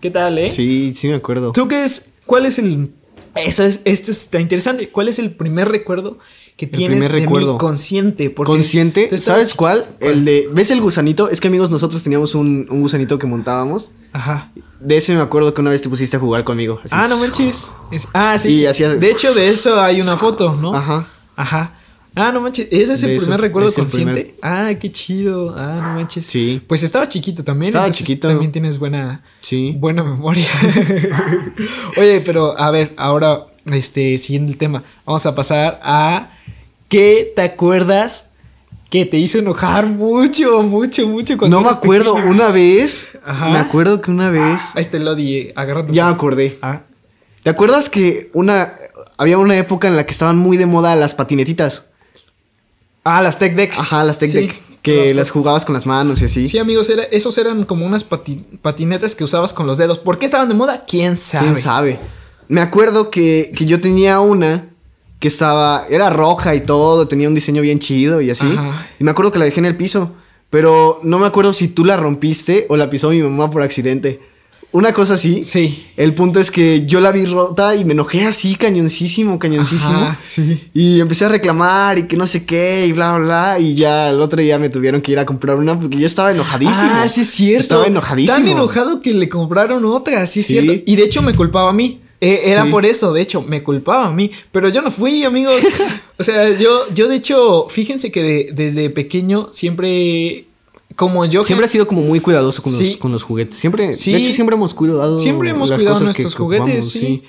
¿Qué 0.00 0.10
tal, 0.10 0.38
eh? 0.38 0.50
Sí, 0.52 0.92
sí 0.94 1.08
me 1.08 1.14
acuerdo. 1.14 1.52
¿Tú 1.52 1.68
qué 1.68 1.84
es? 1.84 2.10
¿Cuál 2.26 2.46
es 2.46 2.58
el 2.58 2.88
Eso 3.36 3.64
es, 3.64 3.80
esto 3.84 4.10
está 4.12 4.40
interesante. 4.40 4.88
¿Cuál 4.88 5.08
es 5.08 5.18
el 5.18 5.30
primer 5.32 5.68
recuerdo 5.68 6.18
que 6.56 6.66
tienes 6.68 6.98
primer 6.98 7.10
de 7.12 7.18
mí 7.18 7.24
recuerdo. 7.24 7.58
consciente? 7.58 8.30
Porque 8.30 8.52
Consciente, 8.52 9.18
¿sabes 9.18 9.54
cuál? 9.54 9.84
El 10.00 10.24
de. 10.24 10.48
¿Ves 10.52 10.70
el 10.70 10.80
gusanito? 10.80 11.28
Es 11.28 11.40
que 11.40 11.48
amigos, 11.48 11.70
nosotros 11.70 12.02
teníamos 12.02 12.34
un, 12.34 12.66
un 12.70 12.80
gusanito 12.80 13.18
que 13.18 13.26
montábamos. 13.26 13.90
Ajá. 14.12 14.52
De 14.80 14.96
ese 14.96 15.14
me 15.14 15.20
acuerdo 15.22 15.52
que 15.54 15.60
una 15.60 15.70
vez 15.70 15.82
te 15.82 15.88
pusiste 15.88 16.16
a 16.16 16.20
jugar 16.20 16.44
conmigo. 16.44 16.78
así. 16.84 16.90
Ah, 16.96 17.08
no 17.08 17.16
manches. 17.18 17.68
Es- 17.90 18.06
ah, 18.14 18.38
sí. 18.38 18.48
Y 18.50 18.66
hacías- 18.66 19.00
De 19.00 19.10
hecho, 19.10 19.34
de 19.34 19.48
eso 19.48 19.80
hay 19.80 20.00
una 20.00 20.16
foto, 20.18 20.56
¿no? 20.60 20.74
Ajá. 20.74 21.08
Ajá. 21.34 21.74
Ah, 22.16 22.30
no 22.30 22.40
manches. 22.40 22.68
¿Ese 22.70 22.92
es 22.92 23.02
el 23.02 23.08
De 23.10 23.16
eso, 23.16 23.24
primer 23.24 23.40
recuerdo 23.40 23.72
consciente? 23.72 24.12
primer. 24.12 24.34
Ah, 24.40 24.72
qué 24.80 24.92
chido. 24.92 25.52
Ah, 25.58 25.80
no 25.82 25.94
manches. 25.94 26.24
Sí. 26.26 26.62
Pues 26.68 26.84
estaba 26.84 27.08
chiquito 27.08 27.42
también. 27.42 27.70
Estaba 27.70 27.90
chiquito. 27.90 28.28
También 28.28 28.52
tienes 28.52 28.78
buena, 28.78 29.24
Sí. 29.40 29.74
buena 29.76 30.04
memoria. 30.04 30.46
Oye, 31.96 32.20
pero 32.24 32.56
a 32.58 32.70
ver, 32.70 32.94
ahora, 32.96 33.46
este, 33.72 34.18
siguiendo 34.18 34.52
el 34.52 34.58
tema, 34.58 34.82
vamos 35.04 35.24
a 35.26 35.34
pasar 35.34 35.80
a 35.82 36.30
¿qué 36.88 37.32
te 37.34 37.42
acuerdas 37.42 38.30
que 38.90 39.04
te 39.06 39.16
hizo 39.16 39.38
enojar 39.38 39.86
mucho, 39.86 40.62
mucho, 40.62 41.08
mucho 41.08 41.36
cuando 41.36 41.56
No 41.56 41.64
me 41.64 41.70
acuerdo, 41.70 42.14
pequeño? 42.14 42.30
una 42.32 42.48
vez. 42.50 43.18
Ajá. 43.24 43.48
Me 43.50 43.58
acuerdo 43.58 44.00
que 44.00 44.10
una 44.12 44.30
vez. 44.30 44.60
Ahí 44.76 44.82
está 44.82 44.98
el 44.98 45.04
Lodi 45.04 45.50
agarrando. 45.56 45.92
Ya 45.92 46.06
me 46.06 46.14
acordé. 46.14 46.56
Ah, 46.62 46.80
¿Te 47.42 47.50
acuerdas 47.50 47.88
que 47.90 48.30
una. 48.34 48.74
Había 49.16 49.38
una 49.38 49.56
época 49.56 49.88
en 49.88 49.96
la 49.96 50.06
que 50.06 50.12
estaban 50.12 50.36
muy 50.38 50.56
de 50.56 50.66
moda 50.66 50.94
las 50.96 51.14
patinetitas? 51.14 51.90
Ah, 53.04 53.20
las 53.22 53.38
Tech 53.38 53.54
Deck. 53.54 53.74
Ajá, 53.78 54.04
las 54.04 54.18
Tech 54.18 54.30
Sí, 54.30 54.38
Deck. 54.38 54.60
Que 54.82 55.06
las- 55.08 55.16
las 55.16 55.30
jugabas 55.30 55.64
con 55.64 55.74
las 55.74 55.86
manos 55.86 56.20
y 56.22 56.26
así. 56.26 56.46
Sí, 56.46 56.58
amigos, 56.58 56.88
era- 56.90 57.04
esos 57.04 57.36
eran 57.38 57.64
como 57.64 57.86
unas 57.86 58.08
pati- 58.08 58.44
patinetas 58.60 59.14
que 59.14 59.24
usabas 59.24 59.52
con 59.52 59.66
los 59.66 59.78
dedos. 59.78 59.98
¿Por 59.98 60.18
qué 60.18 60.26
estaban 60.26 60.48
de 60.48 60.54
moda? 60.54 60.84
¿Quién 60.86 61.16
sabe? 61.16 61.46
¿Quién 61.46 61.56
sabe? 61.56 61.98
Me 62.48 62.60
acuerdo 62.60 63.10
que, 63.10 63.52
que 63.56 63.64
yo 63.66 63.80
tenía 63.80 64.20
una 64.20 64.64
que 65.20 65.28
estaba. 65.28 65.84
Era 65.88 66.10
roja 66.10 66.54
y 66.54 66.60
todo, 66.60 67.08
tenía 67.08 67.28
un 67.28 67.34
diseño 67.34 67.62
bien 67.62 67.78
chido 67.78 68.20
y 68.20 68.30
así. 68.30 68.46
Ajá. 68.56 68.86
Y 69.00 69.04
me 69.04 69.10
acuerdo 69.10 69.32
que 69.32 69.38
la 69.38 69.44
dejé 69.46 69.60
en 69.60 69.66
el 69.66 69.76
piso. 69.76 70.12
Pero 70.50 71.00
no 71.02 71.18
me 71.18 71.26
acuerdo 71.26 71.52
si 71.52 71.68
tú 71.68 71.84
la 71.84 71.96
rompiste 71.96 72.66
o 72.68 72.76
la 72.76 72.88
pisó 72.90 73.10
mi 73.10 73.20
mamá 73.22 73.50
por 73.50 73.62
accidente. 73.62 74.20
Una 74.70 74.92
cosa 74.92 75.14
así. 75.14 75.44
Sí. 75.44 75.86
El 75.96 76.14
punto 76.14 76.40
es 76.40 76.50
que 76.50 76.84
yo 76.84 77.00
la 77.00 77.12
vi 77.12 77.24
rota 77.26 77.76
y 77.76 77.84
me 77.84 77.92
enojé 77.92 78.24
así, 78.26 78.56
cañoncísimo, 78.56 79.38
cañoncísimo. 79.38 79.94
Ajá, 79.94 80.18
sí. 80.24 80.68
Y 80.74 81.00
empecé 81.00 81.24
a 81.24 81.28
reclamar 81.28 81.98
y 81.98 82.06
que 82.08 82.16
no 82.16 82.26
sé 82.26 82.44
qué 82.44 82.86
y 82.86 82.92
bla, 82.92 83.16
bla, 83.16 83.24
bla. 83.24 83.58
Y 83.60 83.74
ya 83.76 84.10
el 84.10 84.20
otro 84.20 84.40
día 84.40 84.58
me 84.58 84.68
tuvieron 84.70 85.00
que 85.00 85.12
ir 85.12 85.18
a 85.20 85.24
comprar 85.26 85.56
una 85.56 85.78
porque 85.78 85.98
ya 85.98 86.06
estaba 86.06 86.32
enojadísimo. 86.32 86.76
Ah, 86.92 87.08
sí 87.08 87.20
es 87.22 87.30
cierto. 87.30 87.62
Estaba 87.62 87.86
enojadísimo. 87.86 88.36
Tan 88.36 88.46
enojado 88.48 89.00
que 89.00 89.14
le 89.14 89.28
compraron 89.28 89.84
otra, 89.84 90.26
sí 90.26 90.40
es 90.40 90.46
Sí. 90.46 90.54
cierto. 90.60 90.82
Y 90.86 90.96
de 90.96 91.02
hecho 91.04 91.22
me 91.22 91.34
culpaba 91.34 91.70
a 91.70 91.72
mí. 91.72 92.00
Eh, 92.26 92.52
era 92.52 92.64
Sí. 92.64 92.70
por 92.70 92.86
eso, 92.86 93.12
de 93.12 93.20
hecho, 93.20 93.42
me 93.42 93.62
culpaba 93.62 94.06
a 94.06 94.10
mí. 94.12 94.30
Pero 94.50 94.68
yo 94.70 94.80
no 94.82 94.90
fui, 94.90 95.24
amigos. 95.24 95.56
o 96.18 96.24
sea, 96.24 96.50
yo, 96.58 96.82
yo 96.94 97.08
de 97.08 97.16
hecho, 97.16 97.66
fíjense 97.68 98.10
que 98.10 98.22
de- 98.22 98.50
desde 98.54 98.88
pequeño 98.90 99.50
siempre, 99.52 100.46
como 100.96 101.24
yo... 101.26 101.44
Siempre 101.44 101.66
ha 101.66 101.68
sido 101.68 101.86
como 101.86 102.02
muy 102.02 102.20
cuidadoso 102.20 102.62
con, 102.62 102.72
Sí. 102.72 102.90
los, 102.90 102.96
con 102.98 103.12
los 103.12 103.22
juguetes. 103.22 103.56
Siempre, 103.56 103.94
Sí. 103.94 104.12
de 104.12 104.18
hecho, 104.18 104.32
siempre 104.32 104.56
hemos 104.56 104.72
cuidado. 104.74 105.18
Siempre 105.18 105.50
hemos 105.50 105.68
las 105.70 105.78
cuidado 105.80 105.98
cosas 105.98 106.16
que 106.16 106.22
nuestros 106.22 106.34
juguetes, 106.34 106.66
ocupamos, 106.66 106.90
sí. 106.92 106.98
sí. 107.00 107.22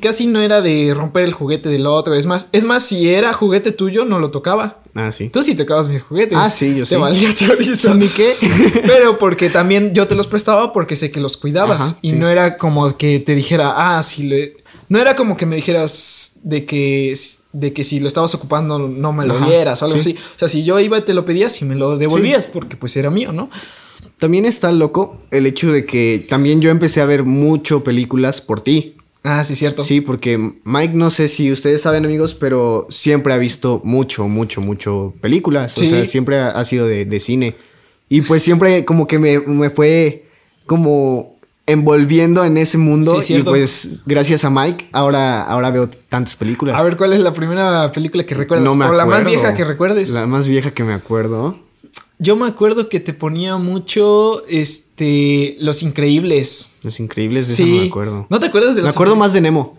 Casi 0.00 0.26
no 0.26 0.40
era 0.40 0.62
de 0.62 0.94
romper 0.94 1.24
el 1.24 1.32
juguete 1.32 1.68
del 1.68 1.86
otro. 1.86 2.14
Es 2.14 2.26
más, 2.26 2.48
es 2.52 2.64
más, 2.64 2.86
si 2.86 3.08
era 3.08 3.32
juguete 3.32 3.72
tuyo, 3.72 4.04
no 4.04 4.18
lo 4.18 4.30
tocaba. 4.30 4.80
Ah, 4.94 5.10
sí. 5.10 5.28
Tú 5.28 5.42
sí 5.42 5.54
tocabas 5.54 5.88
mis 5.88 6.02
juguetes. 6.02 6.38
Ah, 6.40 6.48
sí, 6.48 6.70
yo 6.76 6.84
Te 6.84 6.94
sí. 6.94 6.96
valía 6.96 7.34
chorizo. 7.34 7.90
¿A 7.90 7.94
mí 7.94 8.08
qué? 8.08 8.34
Pero 8.86 9.18
porque 9.18 9.50
también 9.50 9.92
yo 9.92 10.06
te 10.06 10.14
los 10.14 10.28
prestaba 10.28 10.72
porque 10.72 10.94
sé 10.94 11.10
que 11.10 11.20
los 11.20 11.36
cuidabas. 11.36 11.80
Ajá, 11.80 11.98
y 12.02 12.10
sí. 12.10 12.16
no 12.16 12.28
era 12.30 12.56
como 12.56 12.96
que 12.96 13.18
te 13.18 13.34
dijera, 13.34 13.74
ah, 13.76 14.02
si 14.02 14.24
le. 14.24 14.56
No 14.88 15.00
era 15.00 15.16
como 15.16 15.36
que 15.36 15.46
me 15.46 15.56
dijeras 15.56 16.38
de 16.44 16.66
que, 16.66 17.18
de 17.52 17.72
que 17.72 17.84
si 17.84 18.00
lo 18.00 18.06
estabas 18.06 18.34
ocupando 18.34 18.78
no 18.78 19.12
me 19.12 19.26
lo 19.26 19.34
Ajá, 19.34 19.46
dieras 19.46 19.82
o 19.82 19.86
algo 19.86 20.00
sí. 20.00 20.10
así. 20.12 20.18
O 20.36 20.38
sea, 20.38 20.46
si 20.48 20.62
yo 20.62 20.78
iba 20.78 20.98
y 20.98 21.02
te 21.02 21.14
lo 21.14 21.24
pedías 21.24 21.60
y 21.62 21.64
me 21.64 21.74
lo 21.74 21.96
devolvías 21.96 22.46
porque 22.46 22.76
pues 22.76 22.96
era 22.96 23.10
mío, 23.10 23.32
¿no? 23.32 23.50
También 24.18 24.44
está 24.44 24.70
loco 24.72 25.18
el 25.30 25.46
hecho 25.46 25.72
de 25.72 25.84
que 25.84 26.24
también 26.28 26.60
yo 26.60 26.70
empecé 26.70 27.00
a 27.00 27.06
ver 27.06 27.24
mucho 27.24 27.82
películas 27.82 28.40
por 28.40 28.60
ti. 28.60 28.96
Ah, 29.24 29.42
sí, 29.42 29.56
cierto. 29.56 29.82
Sí, 29.82 30.02
porque 30.02 30.38
Mike, 30.64 30.92
no 30.94 31.08
sé 31.08 31.28
si 31.28 31.50
ustedes 31.50 31.80
saben, 31.80 32.04
amigos, 32.04 32.34
pero 32.34 32.86
siempre 32.90 33.32
ha 33.32 33.38
visto 33.38 33.80
mucho, 33.82 34.28
mucho, 34.28 34.60
mucho 34.60 35.14
películas. 35.22 35.72
Sí. 35.72 35.86
O 35.86 35.88
sea, 35.88 36.04
siempre 36.04 36.38
ha, 36.38 36.50
ha 36.50 36.64
sido 36.66 36.86
de, 36.86 37.06
de 37.06 37.20
cine. 37.20 37.56
Y 38.10 38.20
pues 38.20 38.42
siempre 38.42 38.84
como 38.84 39.06
que 39.06 39.18
me, 39.18 39.40
me 39.40 39.70
fue 39.70 40.26
como 40.66 41.34
envolviendo 41.66 42.44
en 42.44 42.58
ese 42.58 42.78
mundo. 42.78 43.12
Sí, 43.12 43.18
y 43.18 43.22
cierto. 43.22 43.50
pues 43.50 44.02
gracias 44.06 44.44
a 44.44 44.50
Mike, 44.50 44.88
ahora, 44.92 45.42
ahora 45.42 45.70
veo 45.70 45.88
tantas 45.88 46.36
películas. 46.36 46.76
A 46.76 46.82
ver, 46.82 46.96
¿cuál 46.96 47.12
es 47.12 47.20
la 47.20 47.32
primera 47.32 47.90
película 47.92 48.24
que 48.24 48.34
recuerdas? 48.34 48.64
no 48.64 48.74
me 48.74 48.84
o 48.84 48.92
la 48.92 49.06
más 49.06 49.24
vieja 49.24 49.54
que 49.54 49.64
recuerdes. 49.64 50.10
La 50.10 50.26
más 50.26 50.46
vieja 50.46 50.72
que 50.72 50.84
me 50.84 50.92
acuerdo. 50.92 51.58
Yo 52.18 52.36
me 52.36 52.46
acuerdo 52.46 52.88
que 52.88 53.00
te 53.00 53.12
ponía 53.12 53.56
mucho, 53.56 54.44
este, 54.46 55.56
Los 55.60 55.82
Increíbles. 55.82 56.76
Los 56.82 57.00
Increíbles, 57.00 57.48
de 57.48 57.54
eso 57.54 57.66
no 57.66 57.80
me 57.82 57.88
acuerdo. 57.88 58.26
¿No 58.30 58.40
te 58.40 58.46
acuerdas 58.46 58.74
de 58.76 58.82
me 58.82 58.86
Los 58.86 58.94
acuerdo 58.94 59.14
Increíbles? 59.14 59.28
más 59.28 59.34
de 59.34 59.40
Nemo. 59.40 59.78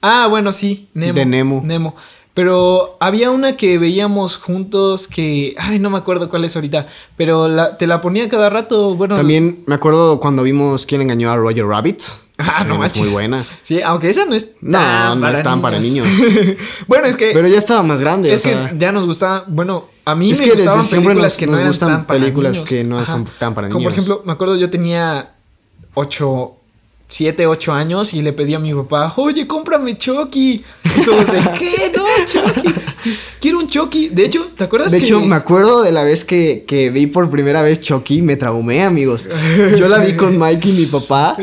Ah, 0.00 0.26
bueno, 0.28 0.52
sí, 0.52 0.88
Nemo. 0.94 1.14
De 1.14 1.26
Nemo. 1.26 1.62
Nemo. 1.64 1.94
Pero 2.32 2.96
había 2.98 3.30
una 3.30 3.56
que 3.56 3.78
veíamos 3.78 4.38
juntos 4.38 5.06
que. 5.06 5.54
Ay, 5.56 5.78
no 5.78 5.88
me 5.90 5.98
acuerdo 5.98 6.28
cuál 6.28 6.44
es 6.44 6.56
ahorita. 6.56 6.88
Pero 7.16 7.46
la- 7.48 7.78
te 7.78 7.86
la 7.86 8.00
ponía 8.02 8.28
cada 8.28 8.50
rato. 8.50 8.96
Bueno. 8.96 9.14
También 9.14 9.60
me 9.66 9.76
acuerdo 9.76 10.18
cuando 10.18 10.42
vimos 10.42 10.84
quién 10.84 11.00
engañó 11.02 11.30
a 11.30 11.36
Roger 11.36 11.64
Rabbit. 11.66 12.02
Ah, 12.38 12.64
no 12.64 12.78
manches. 12.78 12.96
Es 12.96 13.02
muy 13.04 13.12
buena. 13.12 13.44
Sí, 13.62 13.80
aunque 13.80 14.08
esa 14.10 14.24
no 14.24 14.34
es. 14.34 14.56
No, 14.60 14.78
tan 14.78 15.20
no 15.20 15.28
es 15.28 15.42
tan 15.42 15.62
para 15.62 15.78
niños. 15.78 16.08
bueno, 16.88 17.06
es 17.06 17.16
que. 17.16 17.30
Pero 17.32 17.46
ya 17.46 17.58
estaba 17.58 17.82
más 17.84 18.00
grande. 18.00 18.32
es 18.32 18.40
o 18.40 18.42
sea, 18.48 18.70
que 18.70 18.78
ya 18.78 18.90
nos 18.90 19.06
gustaba. 19.06 19.44
Bueno, 19.46 19.84
a 20.04 20.14
mí 20.16 20.32
Es 20.32 20.40
me 20.40 20.46
que 20.46 20.50
desde 20.56 20.82
siempre 20.82 21.10
películas 21.14 21.32
nos- 21.32 21.38
que 21.38 21.46
no 21.46 21.52
nos 21.52 21.60
eran 21.60 21.70
gustan 21.70 21.88
tan 21.90 22.04
para 22.06 22.18
películas 22.20 22.52
niños. 22.54 22.68
que 22.68 22.84
no 22.84 23.06
son 23.06 23.24
tan 23.38 23.54
para 23.54 23.68
Como 23.68 23.84
por 23.84 23.92
niños. 23.92 24.04
ejemplo, 24.04 24.22
me 24.26 24.32
acuerdo 24.32 24.56
yo 24.56 24.68
tenía 24.68 25.30
8, 25.94 26.54
7, 27.08 27.46
8 27.46 27.72
años 27.72 28.14
y 28.14 28.22
le 28.22 28.32
pedí 28.32 28.54
a 28.54 28.58
mi 28.58 28.72
papá, 28.74 29.12
oye, 29.16 29.46
cómprame 29.46 29.96
Chucky. 29.96 30.64
De, 30.84 31.58
¿qué? 31.58 31.92
No, 31.96 32.04
Chucky. 32.26 32.74
Quiero 33.40 33.58
un 33.58 33.66
Chucky. 33.66 34.08
De 34.08 34.24
hecho, 34.24 34.48
¿te 34.56 34.64
acuerdas 34.64 34.90
De 34.90 34.98
que 34.98 35.04
hecho, 35.04 35.20
me 35.20 35.36
acuerdo 35.36 35.82
de 35.82 35.92
la 35.92 36.02
vez 36.02 36.24
que, 36.24 36.64
que 36.66 36.88
vi 36.90 37.06
por 37.06 37.30
primera 37.30 37.60
vez 37.62 37.80
Chucky, 37.80 38.22
me 38.22 38.36
traumé, 38.36 38.82
amigos. 38.82 39.28
Yo 39.78 39.86
la 39.88 39.98
vi 39.98 40.14
con 40.14 40.38
Mike 40.38 40.68
y 40.70 40.72
mi 40.72 40.86
papá. 40.86 41.36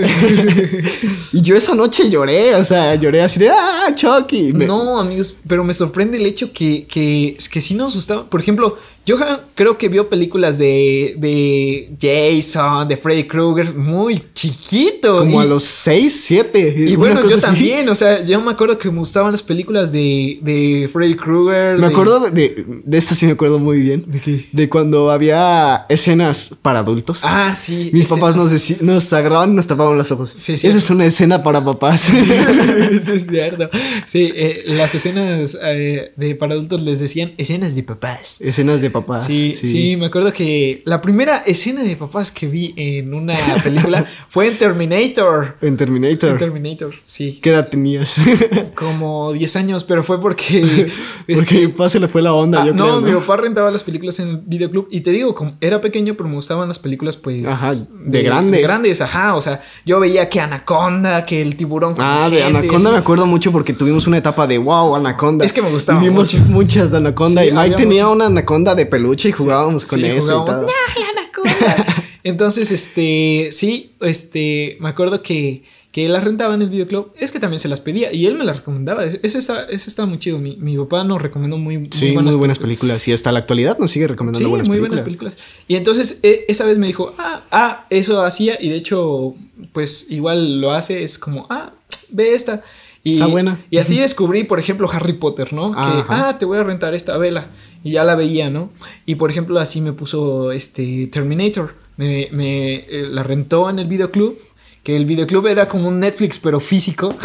y 1.32 1.42
yo 1.42 1.56
esa 1.56 1.76
noche 1.76 2.10
lloré, 2.10 2.56
o 2.56 2.66
sea, 2.66 2.96
lloré 2.96 3.22
así 3.22 3.40
de 3.40 3.50
¡Ah, 3.50 3.94
Chucky! 3.96 4.54
Me- 4.54 4.66
No, 4.66 5.00
amigos, 5.00 5.38
pero 5.48 5.64
me 5.64 5.74
sorprende 5.74 6.18
el 6.18 6.26
hecho 6.26 6.52
que, 6.52 6.86
que, 6.88 7.38
que 7.52 7.62
sí 7.62 7.76
nos 7.76 7.96
gustaba. 7.96 8.26
Por 8.30 8.42
ejemplo, 8.42 8.78
Johan 9.08 9.40
creo 9.56 9.78
que 9.78 9.90
vio 9.90 10.08
películas 10.10 10.58
de, 10.58 11.16
de 11.18 11.92
Jason, 12.00 12.88
de 12.88 12.98
Freddy 12.98 13.24
Krueger 13.26 13.74
muy 13.74 14.22
chiquito. 14.34 15.18
Como 15.18 15.42
y, 15.42 15.46
a 15.46 15.48
los 15.48 15.64
6, 15.64 16.22
7. 16.26 16.76
Y 16.90 16.96
bueno, 16.96 17.28
yo 17.28 17.38
también, 17.40 17.90
o 17.90 17.96
sea, 17.96 18.24
yo 18.24 18.40
me 18.42 18.52
acuerdo 18.52 18.78
que 18.78 18.92
me 18.92 19.00
gustaban 19.00 19.32
las 19.32 19.42
películas 19.42 19.92
de, 19.92 20.38
de 20.42 20.90
Freddy 20.92 21.16
Krueger. 21.16 21.76
Me 21.76 21.88
de- 21.88 21.94
acuerdo 21.94 22.20
de, 22.30 22.64
de 22.68 22.98
esto 22.98 23.16
sí 23.16 23.26
me 23.26 23.32
acuerdo 23.32 23.58
muy 23.60 23.80
bien. 23.82 24.04
¿De 24.06 24.20
qué? 24.20 24.48
De 24.52 24.70
cuando 24.70 25.10
había 25.12 25.86
escenas 25.90 26.56
para 26.62 26.80
adultos. 26.80 27.22
Ah, 27.24 27.56
sí. 27.56 27.90
Mis 27.94 28.06
papás 28.06 28.36
nos, 28.36 28.52
deci- 28.54 28.82
nos 28.82 29.12
agarraban 29.14 29.52
y 29.52 29.56
nos 29.56 29.66
tapaban 29.68 29.98
los 29.98 30.12
ojos. 30.12 30.32
Sí, 30.36 30.54
Esa 30.54 30.62
cierto. 30.62 30.78
es 30.80 30.90
una 30.92 31.06
escena 31.06 31.42
para 31.44 31.64
papás. 31.64 32.10
Eso 32.92 33.14
es 33.14 33.28
cierto. 33.28 33.70
Sí, 34.06 34.32
eh, 34.36 34.64
las 34.68 34.94
escenas 34.94 35.58
eh, 35.64 36.12
de 36.16 36.36
para 36.36 36.54
adultos 36.54 36.82
les 36.84 37.00
decían 37.00 37.34
escenas 37.38 37.76
de 37.76 37.84
papás. 37.84 38.40
escenas 38.42 38.80
de 38.82 38.91
papás. 38.92 39.26
Sí, 39.26 39.56
sí, 39.56 39.96
me 39.98 40.08
acuerdo 40.08 40.32
que 40.32 40.82
la 40.86 41.02
primera 41.02 41.38
escena 41.46 41.84
de 41.84 41.96
papás 41.96 42.32
que 42.32 42.48
vi 42.48 42.74
en 42.78 43.14
una 43.14 43.38
película 43.64 44.06
fue 44.30 44.48
en 44.48 44.58
Terminator. 44.58 45.58
En 45.62 45.78
Terminator. 45.78 46.32
En 46.32 46.38
Terminator, 46.38 46.94
sí. 47.06 47.40
¿Qué 47.42 47.52
edad 47.52 47.68
tenías? 47.70 48.18
Como 48.76 49.34
10 49.34 49.56
años, 49.56 49.84
pero 49.84 50.04
fue 50.04 50.20
porque. 50.20 50.62
Porque 51.32 51.42
este, 51.42 51.62
mi 51.62 51.68
papá 51.68 51.88
se 51.88 52.00
le 52.00 52.08
fue 52.08 52.22
la 52.22 52.34
onda, 52.34 52.62
ah, 52.62 52.66
yo 52.66 52.74
no, 52.74 53.02
creo, 53.02 53.02
mi 53.02 53.20
papá 53.20 53.38
rentaba 53.38 53.72
las 53.72 53.84
películas 53.84 54.20
en 54.20 54.28
el 54.28 54.38
videoclub. 54.38 54.88
Y 54.92 55.02
te 55.02 55.12
digo, 55.12 55.34
como 55.34 55.56
era 55.62 55.80
pequeño, 55.80 56.16
pero 56.16 56.28
me 56.28 56.36
gustaban 56.36 56.68
las 56.68 56.80
películas, 56.80 57.16
pues. 57.16 57.48
Ajá, 57.48 57.74
de 57.74 58.24
grandes. 58.24 58.60
De 58.60 58.68
grandes, 58.68 59.02
ajá. 59.02 59.36
O 59.36 59.42
sea, 59.42 59.62
yo 59.86 60.00
veía 60.00 60.28
que 60.30 60.42
Anaconda, 60.42 61.26
que 61.26 61.42
el 61.42 61.56
tiburón. 61.56 61.96
Ah, 62.00 62.30
de 62.30 62.44
Anaconda 62.44 62.92
me 62.92 62.98
acuerdo 62.98 63.26
mucho 63.26 63.52
porque 63.52 63.74
tuvimos 63.74 64.08
una 64.08 64.18
etapa 64.18 64.48
de 64.48 64.58
wow, 64.58 64.96
Anaconda. 64.96 65.46
Es 65.46 65.54
que 65.54 65.62
me 65.62 65.70
gustaba 65.70 66.00
vimos 66.00 66.34
mucho. 66.34 66.46
muchas 66.46 66.92
de 66.92 66.98
Anaconda. 66.98 67.42
Sí, 67.42 67.50
y 67.50 67.52
Mike 67.52 67.76
tenía 67.76 68.04
muchas. 68.04 68.16
una 68.16 68.26
Anaconda 68.26 68.76
de 68.76 68.81
peluche 68.86 69.30
y 69.30 69.32
jugábamos 69.32 69.86
con 69.86 70.00
Sí, 70.00 70.06
eso 70.06 70.44
y 70.44 70.46
todo. 70.52 70.68
"Ah, 70.70 71.00
la 71.00 71.22
anaconda". 71.22 71.86
Entonces, 72.24 72.72
este, 72.72 73.50
sí, 73.52 73.92
este, 74.00 74.78
me 74.80 74.90
acuerdo 74.90 75.24
que, 75.24 75.64
que 75.92 76.06
él 76.06 76.14
las 76.14 76.24
rentaba 76.24 76.54
en 76.54 76.62
el 76.62 76.70
videoclub. 76.70 77.12
Es 77.20 77.32
que 77.32 77.40
también 77.40 77.60
se 77.60 77.68
las 77.68 77.82
pedía 77.82 78.14
y 78.14 78.28
él 78.28 78.38
me 78.38 78.46
las 78.46 78.58
recomendaba. 78.58 79.04
Eso, 79.06 79.38
está, 79.40 79.64
eso 79.66 79.90
está 79.90 80.06
muy 80.06 80.20
chido. 80.20 80.38
Mi, 80.38 80.56
mi 80.58 80.78
papá 80.78 81.04
nos 81.04 81.22
recomendó 81.22 81.58
muy, 81.58 81.80
muy 81.80 81.90
Sí, 81.92 82.16
muy 82.16 82.36
buenas 82.36 82.60
películas. 82.60 83.08
Y 83.08 83.12
hasta 83.14 83.32
la 83.32 83.40
actualidad 83.40 83.78
nos 83.80 83.90
sigue 83.92 84.08
recomendando 84.08 84.46
Sí, 84.46 84.50
buenas 84.50 84.68
muy 84.68 84.78
películas. 84.78 85.04
buenas 85.06 85.06
películas. 85.36 85.36
Y 85.68 85.76
entonces 85.76 86.20
e- 86.24 86.46
esa 86.48 86.66
vez 86.66 86.78
me 86.78 86.88
dijo, 86.88 87.14
ah, 87.18 87.42
ah, 87.52 87.86
eso 87.90 88.22
hacía. 88.24 88.58
Y 88.62 88.70
de 88.70 88.76
hecho, 88.76 89.34
pues 89.74 90.12
igual 90.12 90.62
lo 90.62 90.72
hace. 90.72 91.04
Es 91.04 91.18
como, 91.18 91.48
ah, 91.50 91.74
ve 92.12 92.36
esta. 92.36 92.64
Y, 93.04 93.14
Está 93.14 93.26
buena. 93.26 93.60
Y 93.70 93.78
así 93.78 94.00
descubrí, 94.00 94.44
por 94.44 94.60
ejemplo, 94.60 94.90
Harry 94.92 95.14
Potter, 95.14 95.54
¿no? 95.54 95.72
Que, 95.72 95.80
Ajá. 95.80 96.30
ah, 96.30 96.38
te 96.38 96.46
voy 96.46 96.60
a 96.60 96.64
rentar 96.64 96.94
esta 96.94 97.18
vela. 97.18 97.48
Y 97.84 97.92
ya 97.92 98.04
la 98.04 98.16
veía, 98.16 98.50
¿no? 98.50 98.70
Y 99.06 99.16
por 99.16 99.32
ejemplo, 99.32 99.60
así 99.60 99.82
me 99.82 99.94
puso 99.94 100.52
este 100.52 101.08
Terminator. 101.08 101.74
Me, 101.98 102.30
me, 102.32 102.76
eh, 102.76 103.08
la 103.10 103.24
rentó 103.24 103.70
en 103.70 103.80
el 103.80 103.88
videoclub. 103.88 104.38
Que 104.84 104.96
el 104.96 105.06
videoclub 105.06 105.46
era 105.48 105.68
como 105.68 105.88
un 105.88 106.00
Netflix, 106.00 106.40
pero 106.40 106.60
físico. 106.60 107.16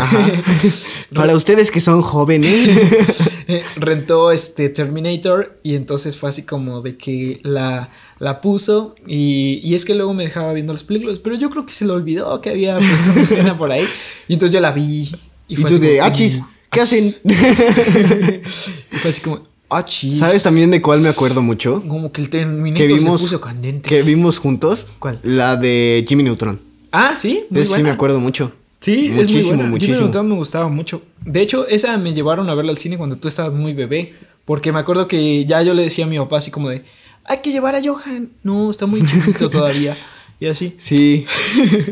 Para 1.15 1.35
ustedes 1.35 1.71
que 1.71 1.81
son 1.81 2.03
jóvenes. 2.03 2.71
Eh, 3.49 3.63
rentó 3.77 4.33
este 4.33 4.71
Terminator 4.71 5.57
y 5.63 5.77
entonces 5.77 6.17
fue 6.17 6.31
así 6.31 6.43
como 6.43 6.83
de 6.83 6.97
que 6.97 7.39
la, 7.45 7.91
la 8.19 8.41
puso 8.41 8.97
y, 9.07 9.61
y 9.63 9.77
es 9.77 9.85
que 9.85 9.95
luego 9.95 10.15
me 10.15 10.25
dejaba 10.25 10.53
viendo 10.53 10.73
las 10.73 10.83
películas, 10.83 11.21
pero 11.23 11.37
yo 11.37 11.49
creo 11.51 11.65
que 11.65 11.73
se 11.73 11.85
le 11.85 11.93
olvidó 11.93 12.41
que 12.41 12.51
había 12.51 12.77
pues, 12.77 13.07
una 13.07 13.23
escena 13.23 13.57
por 13.57 13.71
ahí 13.71 13.85
y 14.27 14.33
entonces 14.33 14.53
yo 14.53 14.61
la 14.61 14.73
vi 14.73 15.13
y 15.49 15.55
y 15.55 15.57
fue 15.57 15.71
tú 15.71 15.79
de, 15.79 16.01
achis, 16.01 16.43
¿qué 16.71 16.81
hacen? 16.81 17.15
y 17.25 18.97
fue 18.97 19.11
así 19.11 19.21
como, 19.21 19.41
achis. 19.69 20.19
¿Sabes 20.19 20.43
también 20.43 20.71
de 20.71 20.81
cuál 20.83 21.01
me 21.01 21.09
acuerdo 21.09 21.43
mucho? 21.43 21.83
Como 21.87 22.11
que 22.13 22.23
el 22.23 22.31
Terminator 22.31 22.87
Que 22.87 22.93
vimos, 22.93 23.21
se 23.21 23.27
puso 23.27 23.41
candente. 23.41 23.89
que 23.89 24.03
vimos 24.03 24.39
juntos. 24.39 24.97
¿Cuál? 24.99 25.21
La 25.23 25.57
de 25.57 26.05
Jimmy 26.09 26.23
Neutron. 26.23 26.61
Ah, 26.93 27.15
sí, 27.17 27.45
muy 27.51 27.61
Ese 27.61 27.69
sí 27.69 27.75
buena. 27.75 27.85
me 27.85 27.91
acuerdo 27.91 28.21
mucho. 28.21 28.53
Sí, 28.81 29.11
Muchísimo, 29.13 29.39
es 29.39 29.45
muy 29.47 29.57
buena. 29.57 29.71
muchísimo. 29.71 29.95
Jimmy 29.97 30.05
Neutron 30.07 30.29
me 30.29 30.35
gustaba 30.37 30.69
mucho. 30.69 31.03
De 31.25 31.41
hecho, 31.41 31.67
esa 31.67 31.97
me 31.99 32.15
llevaron 32.15 32.49
a 32.51 32.55
verla 32.55 32.71
al 32.71 32.79
cine 32.79 32.97
cuando 32.97 33.17
tú 33.17 33.29
estabas 33.29 33.53
muy 33.53 33.73
bebé. 33.73 34.15
Porque 34.45 34.71
me 34.71 34.79
acuerdo 34.79 35.09
que 35.09 35.45
ya 35.45 35.61
yo 35.63 35.75
le 35.75 35.83
decía 35.83 36.05
a 36.05 36.09
mi 36.09 36.19
papá 36.19 36.37
así 36.39 36.53
como 36.53 36.69
de, 36.69 36.83
hay 37.25 37.39
que 37.39 37.51
llevar 37.51 37.75
a 37.75 37.83
Johan. 37.83 38.31
No, 38.45 38.71
está 38.71 38.87
muy 38.87 39.05
chiquito 39.05 39.51
todavía. 39.51 39.97
Y 40.39 40.47
así. 40.47 40.75
Sí. 40.79 41.27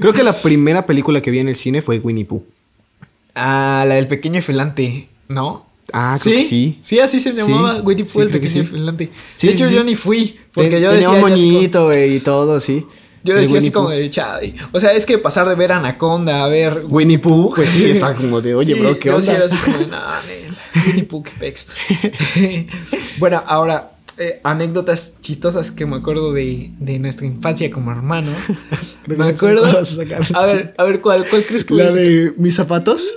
Creo 0.00 0.12
que 0.12 0.22
la 0.22 0.32
primera 0.40 0.86
película 0.86 1.20
que 1.20 1.30
vi 1.32 1.40
en 1.40 1.48
el 1.48 1.56
cine 1.56 1.82
fue 1.82 1.98
Winnie 1.98 2.24
Pooh. 2.26 2.44
Ah, 3.34 3.84
la 3.86 3.94
del 3.96 4.06
pequeño 4.06 4.40
Felante, 4.42 5.08
¿no? 5.28 5.66
Ah, 5.92 6.16
creo 6.22 6.36
que 6.38 6.44
sí. 6.44 6.78
Sí, 6.82 6.98
así 6.98 7.20
se 7.20 7.32
Sí, 7.32 7.38
llamaba 7.38 7.80
Winnie 7.82 8.06
sí, 8.06 8.12
Pooh, 8.12 8.22
el 8.22 8.30
pequeño 8.30 8.52
sí. 8.52 8.64
Felante. 8.64 9.10
Sí, 9.34 9.46
de 9.48 9.52
hecho, 9.52 9.64
sí, 9.64 9.70
sí. 9.70 9.76
yo 9.76 9.84
ni 9.84 9.94
fui. 9.96 10.38
Porque 10.52 10.70
Ten- 10.70 10.82
yo 10.82 10.90
tenía 10.90 11.08
decía 11.08 11.08
un 11.10 11.28
yo 11.28 11.34
así 11.34 11.42
como- 11.42 11.52
moñito, 11.54 11.84
güey, 11.86 12.16
y 12.16 12.20
todo, 12.20 12.60
sí. 12.60 12.86
Yo 13.22 13.34
decía 13.36 13.58
así 13.58 13.70
como 13.70 13.88
de 13.88 14.10
chade. 14.10 14.54
O 14.72 14.78
sea, 14.80 14.92
es 14.92 15.06
que 15.06 15.16
pasar 15.18 15.48
de 15.48 15.54
ver 15.54 15.72
Anaconda 15.72 16.44
a 16.44 16.48
ver. 16.48 16.82
Winnie 16.86 17.18
Pooh, 17.18 17.52
pues 17.54 17.70
sí, 17.70 17.90
está 17.90 18.14
como 18.14 18.40
de, 18.42 18.54
oye, 18.54 18.74
Sí, 18.74 18.80
bro, 18.80 18.98
¿qué 18.98 19.08
yo 19.08 19.20
sí 19.20 19.30
onda? 19.30 19.44
era 19.44 19.46
así 19.54 19.56
como 19.64 19.78
de, 19.78 19.86
nel, 19.86 20.54
Winnie 20.86 21.04
Pooh, 21.04 21.22
qué 21.22 21.30
pex". 21.38 21.68
bueno, 23.18 23.42
ahora, 23.46 23.92
eh, 24.18 24.40
anécdotas 24.44 25.14
chistosas 25.22 25.70
que 25.70 25.86
me 25.86 25.96
acuerdo 25.96 26.32
de, 26.32 26.70
de 26.78 26.98
nuestra 26.98 27.26
infancia 27.26 27.70
como 27.70 27.90
hermanos. 27.92 28.36
me 29.06 29.28
acuerdo. 29.28 29.62
¿cuál 29.62 29.74
vas 29.74 29.92
a 29.92 29.96
sacar? 29.96 30.22
A 30.34 30.46
ver, 30.46 30.74
a 30.76 30.84
ver, 30.84 31.00
¿cuál, 31.00 31.24
cuál 31.28 31.44
crees 31.44 31.64
que 31.64 31.74
La 31.74 31.90
de 31.90 32.32
mis 32.36 32.54
zapatos. 32.54 33.10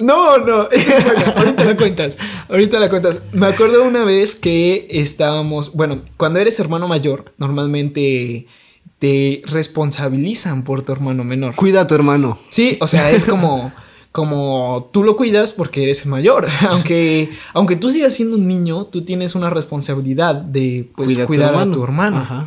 No, 0.00 0.38
no, 0.38 0.68
esa 0.70 0.96
es 0.98 1.04
buena. 1.04 1.34
Ahorita 1.36 1.64
la 1.64 1.76
cuentas. 1.76 2.18
Ahorita 2.48 2.80
la 2.80 2.88
cuentas. 2.90 3.20
Me 3.32 3.46
acuerdo 3.46 3.84
una 3.84 4.04
vez 4.04 4.34
que 4.34 4.88
estábamos. 4.90 5.74
Bueno, 5.74 6.00
cuando 6.16 6.38
eres 6.38 6.58
hermano 6.58 6.88
mayor, 6.88 7.32
normalmente 7.38 8.46
te 8.98 9.42
responsabilizan 9.46 10.64
por 10.64 10.82
tu 10.82 10.92
hermano 10.92 11.24
menor. 11.24 11.54
Cuida 11.54 11.82
a 11.82 11.86
tu 11.86 11.94
hermano. 11.94 12.38
Sí, 12.50 12.78
o 12.80 12.86
sea, 12.86 13.10
es 13.10 13.24
como. 13.24 13.72
Como 14.12 14.90
tú 14.92 15.04
lo 15.04 15.14
cuidas 15.16 15.52
porque 15.52 15.84
eres 15.84 16.04
mayor. 16.04 16.48
Aunque, 16.68 17.30
aunque 17.54 17.76
tú 17.76 17.90
sigas 17.90 18.12
siendo 18.12 18.38
un 18.38 18.48
niño, 18.48 18.86
tú 18.86 19.02
tienes 19.02 19.36
una 19.36 19.50
responsabilidad 19.50 20.34
de 20.34 20.88
pues, 20.96 21.06
Cuida 21.10 21.22
a 21.22 21.26
tu 21.26 21.28
cuidar 21.28 21.44
a 21.44 21.50
hermano. 21.50 21.72
tu 21.72 21.84
hermano. 21.84 22.16
Ajá. 22.16 22.46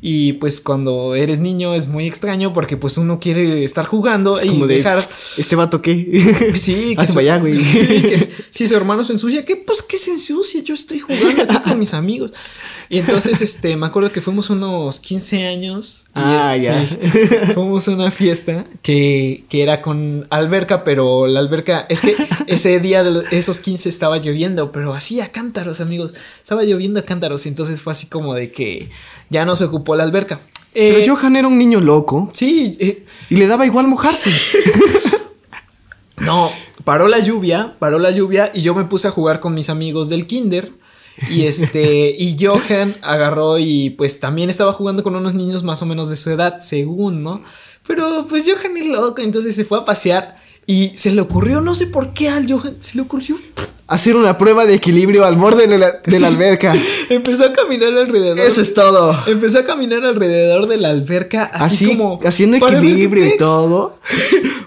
Y 0.00 0.34
pues 0.34 0.60
cuando 0.60 1.16
eres 1.16 1.40
niño 1.40 1.74
es 1.74 1.88
muy 1.88 2.06
extraño 2.06 2.52
porque 2.52 2.76
pues 2.76 2.98
uno 2.98 3.18
quiere 3.18 3.64
estar 3.64 3.84
jugando 3.84 4.36
Es 4.38 4.44
y 4.44 4.48
como 4.50 4.68
de, 4.68 4.76
dejar 4.76 4.98
¿este 5.36 5.56
vato 5.56 5.82
qué? 5.82 6.52
Sí, 6.54 6.94
Hazte 6.96 7.12
su- 7.14 7.18
allá, 7.18 7.38
güey. 7.38 7.58
sí, 7.60 7.78
que 8.02 8.28
si 8.50 8.68
su 8.68 8.76
hermano 8.76 9.02
se 9.04 9.12
ensucia, 9.14 9.44
¿qué? 9.44 9.56
Pues 9.56 9.82
que 9.82 9.98
se 9.98 10.12
ensucia, 10.12 10.62
yo 10.62 10.74
estoy 10.74 11.00
jugando 11.00 11.42
aquí 11.42 11.56
con 11.68 11.78
mis 11.80 11.94
amigos. 11.94 12.32
Y 12.90 12.98
entonces, 12.98 13.42
este, 13.42 13.76
me 13.76 13.86
acuerdo 13.86 14.10
que 14.12 14.20
fuimos 14.22 14.48
unos 14.50 15.00
15 15.00 15.46
años. 15.46 16.06
Y 16.08 16.10
Ah, 16.14 16.56
es- 16.56 16.62
ya. 16.62 16.88
sí, 16.88 16.96
fuimos 17.54 17.86
a 17.88 17.90
una 17.90 18.10
fiesta 18.10 18.64
que, 18.82 19.44
que 19.50 19.62
era 19.62 19.82
con 19.82 20.26
alberca, 20.30 20.84
pero 20.84 21.26
la 21.26 21.40
alberca, 21.40 21.86
es 21.90 22.00
que 22.02 22.14
ese 22.46 22.78
día 22.80 23.02
de 23.04 23.10
los- 23.10 23.32
esos 23.32 23.58
15 23.60 23.88
estaba 23.88 24.16
lloviendo, 24.18 24.70
pero 24.72 24.94
así 24.94 25.20
a 25.20 25.28
cántaros, 25.32 25.80
amigos. 25.80 26.14
Estaba 26.40 26.62
lloviendo 26.62 27.00
a 27.00 27.02
cántaros, 27.04 27.44
y 27.46 27.48
entonces 27.50 27.80
fue 27.82 27.90
así 27.92 28.06
como 28.06 28.32
de 28.34 28.50
que 28.52 28.88
ya 29.30 29.44
no 29.44 29.56
se 29.56 29.64
ocupó 29.64 29.96
la 29.96 30.04
alberca. 30.04 30.40
Eh, 30.74 31.00
Pero 31.00 31.16
Johan 31.16 31.34
era 31.36 31.48
un 31.48 31.56
niño 31.56 31.80
loco 31.80 32.30
Sí, 32.34 32.76
eh, 32.78 33.04
y 33.30 33.36
le 33.36 33.46
daba 33.46 33.66
igual 33.66 33.88
mojarse. 33.88 34.30
No, 36.20 36.50
paró 36.84 37.08
la 37.08 37.20
lluvia, 37.20 37.76
paró 37.78 37.98
la 37.98 38.10
lluvia 38.10 38.50
y 38.54 38.62
yo 38.62 38.74
me 38.74 38.84
puse 38.84 39.08
a 39.08 39.12
jugar 39.12 39.40
con 39.40 39.54
mis 39.54 39.70
amigos 39.70 40.08
del 40.08 40.26
kinder. 40.26 40.72
Y 41.30 41.46
este, 41.46 42.10
y 42.16 42.36
Johan 42.40 42.94
agarró 43.02 43.58
y 43.58 43.90
pues 43.90 44.20
también 44.20 44.50
estaba 44.50 44.72
jugando 44.72 45.02
con 45.02 45.16
unos 45.16 45.34
niños 45.34 45.64
más 45.64 45.82
o 45.82 45.86
menos 45.86 46.10
de 46.10 46.16
su 46.16 46.30
edad, 46.30 46.60
según, 46.60 47.22
¿no? 47.22 47.42
Pero 47.86 48.26
pues 48.28 48.44
Johan 48.46 48.76
es 48.76 48.86
loco, 48.86 49.20
entonces 49.20 49.56
se 49.56 49.64
fue 49.64 49.78
a 49.78 49.84
pasear 49.84 50.36
y 50.68 50.92
se 50.96 51.10
le 51.10 51.20
ocurrió, 51.22 51.60
no 51.60 51.74
sé 51.74 51.86
por 51.88 52.12
qué 52.12 52.28
al 52.28 52.48
Johan 52.48 52.76
se 52.78 52.94
le 52.96 53.02
ocurrió. 53.02 53.36
Hacer 53.88 54.16
una 54.16 54.36
prueba 54.36 54.66
de 54.66 54.74
equilibrio 54.74 55.24
al 55.24 55.36
borde 55.36 55.66
de 55.66 55.78
la, 55.78 55.92
de 56.04 56.20
la 56.20 56.26
alberca. 56.28 56.74
Empezó 57.08 57.46
a 57.46 57.52
caminar 57.54 57.94
alrededor. 57.94 58.38
Eso 58.38 58.60
es 58.60 58.74
todo. 58.74 59.18
Empezó 59.26 59.60
a 59.60 59.64
caminar 59.64 60.04
alrededor 60.04 60.68
de 60.68 60.76
la 60.76 60.90
alberca, 60.90 61.44
así, 61.44 61.86
Así, 61.86 61.96
como. 61.96 62.18
haciendo 62.22 62.58
equilibrio 62.58 63.26
y 63.26 63.36
todo. 63.38 63.98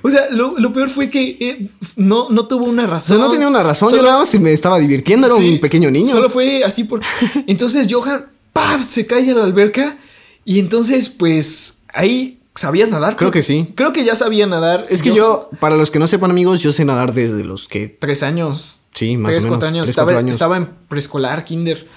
O 0.03 0.09
sea, 0.09 0.31
lo, 0.31 0.57
lo 0.57 0.73
peor 0.73 0.89
fue 0.89 1.11
que 1.11 1.37
eh, 1.39 1.67
no, 1.95 2.29
no 2.31 2.47
tuvo 2.47 2.65
una 2.65 2.85
O 2.85 2.87
razón. 2.87 3.17
sea, 3.17 3.23
no 3.27 3.31
tenía 3.31 3.47
una 3.47 3.61
razón. 3.61 3.91
Yo 3.91 3.97
Solo- 3.97 4.09
nada 4.09 4.21
más 4.21 4.33
me 4.39 4.51
estaba 4.51 4.79
divirtiendo. 4.79 5.27
Era 5.27 5.35
Sí, 5.35 5.47
un 5.47 5.59
pequeño 5.59 5.91
niño. 5.91 6.09
Solo 6.09 6.27
fue 6.31 6.63
así 6.63 6.85
por. 6.85 7.01
Entonces 7.45 7.87
Johan, 7.87 8.25
¡paf! 8.51 8.83
se 8.83 9.05
cae 9.05 9.29
a 9.29 9.35
la 9.35 9.43
alberca. 9.43 9.97
Y 10.43 10.57
entonces, 10.57 11.07
pues, 11.09 11.83
ahí 11.93 12.39
sabías 12.55 12.89
nadar. 12.89 13.15
Creo 13.15 13.31
que 13.31 13.41
sí. 13.41 13.71
Creo 13.75 13.93
que 13.93 14.03
ya 14.03 14.15
sabía 14.15 14.45
nadar. 14.47 14.85
Es 14.89 15.01
que 15.01 15.13
yo, 15.13 15.49
para 15.59 15.77
los 15.77 15.91
que 15.91 15.99
no 15.99 16.07
sepan, 16.07 16.31
amigos, 16.31 16.61
yo 16.61 16.71
sé 16.71 16.85
nadar 16.85 17.13
desde 17.13 17.43
los 17.43 17.67
que. 17.67 17.87
Tres 17.87 18.23
años. 18.23 18.81
Sí, 18.93 19.15
más 19.17 19.31
tres, 19.31 19.43
o 19.43 19.47
menos. 19.47 19.57
cuatro 19.57 19.67
años. 19.69 19.83
Tres, 19.85 19.89
estaba, 19.91 20.05
cuatro 20.07 20.19
años. 20.19 20.35
estaba 20.35 20.57
en 20.57 20.69
preescolar, 20.89 21.45
kinder, 21.45 21.87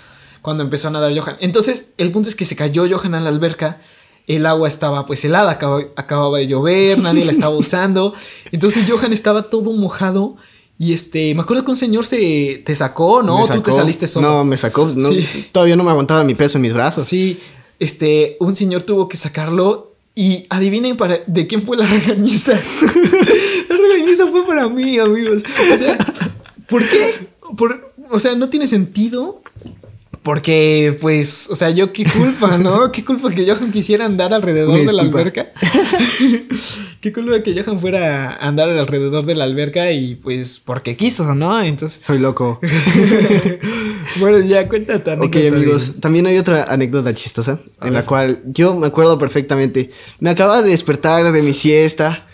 cuando 0.43 0.63
empezó 0.63 0.89
a 0.89 0.91
nadar 0.93 1.17
Johan. 1.19 1.37
Entonces, 1.41 1.87
el 1.99 2.13
punto 2.13 2.29
es 2.29 2.37
que 2.37 2.45
se 2.45 2.55
cayó 2.57 2.87
Johan 2.89 3.15
a 3.15 3.21
la 3.21 3.29
alberca. 3.31 3.81
El 4.27 4.47
agua 4.47 4.69
estaba 4.69 5.05
pues 5.05 5.23
helada, 5.27 5.51
acaba- 5.51 5.85
acababa 5.97 6.39
de 6.39 6.47
llover, 6.47 6.99
nadie 6.99 7.25
la 7.27 7.31
estaba 7.33 7.55
usando. 7.59 8.15
Entonces 8.53 8.85
Johan 8.89 9.13
estaba 9.13 9.43
todo 9.45 9.73
mojado. 9.73 10.37
Y 10.79 10.93
este, 10.95 11.35
me 11.35 11.43
acuerdo 11.43 11.65
que 11.65 11.71
un 11.73 11.77
señor 11.77 12.05
se 12.07 12.63
te 12.65 12.75
sacó, 12.75 13.23
¿no? 13.23 13.47
me 13.47 13.55
Tú 13.55 13.61
te 13.61 13.71
saliste 13.73 14.07
solo. 14.07 14.29
No, 14.29 14.45
me 14.45 14.57
sacó. 14.57 14.91
no, 14.97 15.09
Sí. 15.11 15.49
Todavía 15.53 15.77
no 15.77 15.85
me 15.85 15.91
aguantaba 15.91 16.25
mi 16.25 16.35
peso 16.35 16.59
en 16.59 16.63
mis 16.63 16.73
brazos. 16.73 17.05
Sí, 17.05 17.39
este, 17.79 18.37
un 18.41 18.57
señor 18.57 18.83
tuvo 18.83 19.09
que 19.09 19.17
sacarlo 19.17 19.94
y 20.15 20.47
adivinen 20.49 20.97
para 20.97 21.19
de 21.27 21.47
quién 21.47 21.61
fue 21.61 21.77
la 21.77 21.87
regañiza. 21.87 22.53
la 23.69 23.77
regañiza 23.77 24.27
fue 24.29 24.47
para 24.47 24.69
mí, 24.69 24.99
amigos. 24.99 25.43
O 25.75 25.79
sea, 25.79 25.99
¿por 26.69 26.83
qué? 26.83 27.15
Por, 27.57 27.93
o 28.11 28.21
sea, 28.21 28.35
no 28.35 28.49
tiene 28.49 28.67
sentido. 28.67 29.43
Porque, 30.25 30.97
pues, 31.03 31.51
o 31.51 31.55
sea, 31.55 31.69
yo 31.69 31.93
qué 31.93 32.07
culpa, 32.07 32.57
¿no? 32.57 32.91
Qué 32.93 33.05
culpa 33.05 33.31
que 33.31 33.45
Johan 33.45 33.71
quisiera 33.71 34.07
andar 34.07 34.33
alrededor 34.33 34.75
de 34.75 34.91
la 34.91 35.03
alberca. 35.03 35.53
qué 37.03 37.13
culpa 37.13 37.43
que 37.43 37.63
Johan 37.63 37.79
fuera 37.79 38.31
a 38.31 38.49
andar 38.49 38.71
alrededor 38.71 39.27
de 39.27 39.35
la 39.35 39.45
alberca 39.45 39.93
y 39.93 40.15
pues 40.15 40.63
porque 40.65 40.97
quiso, 40.97 41.35
¿no? 41.35 41.63
Entonces, 41.63 42.03
Soy 42.03 42.19
loco. 42.19 42.59
bueno, 44.19 44.41
ya 44.41 44.67
cuéntate. 44.67 45.13
Ok, 45.13 45.37
amigos, 45.53 45.97
también 46.01 46.25
hay 46.25 46.39
otra 46.39 46.73
anécdota 46.73 47.13
chistosa 47.13 47.59
en 47.83 47.93
la 47.93 48.07
cual 48.07 48.41
yo 48.47 48.75
me 48.75 48.87
acuerdo 48.87 49.19
perfectamente. 49.19 49.91
Me 50.21 50.31
acababa 50.31 50.63
de 50.63 50.71
despertar 50.71 51.33
de 51.33 51.43
mi 51.43 51.53
siesta 51.53 52.27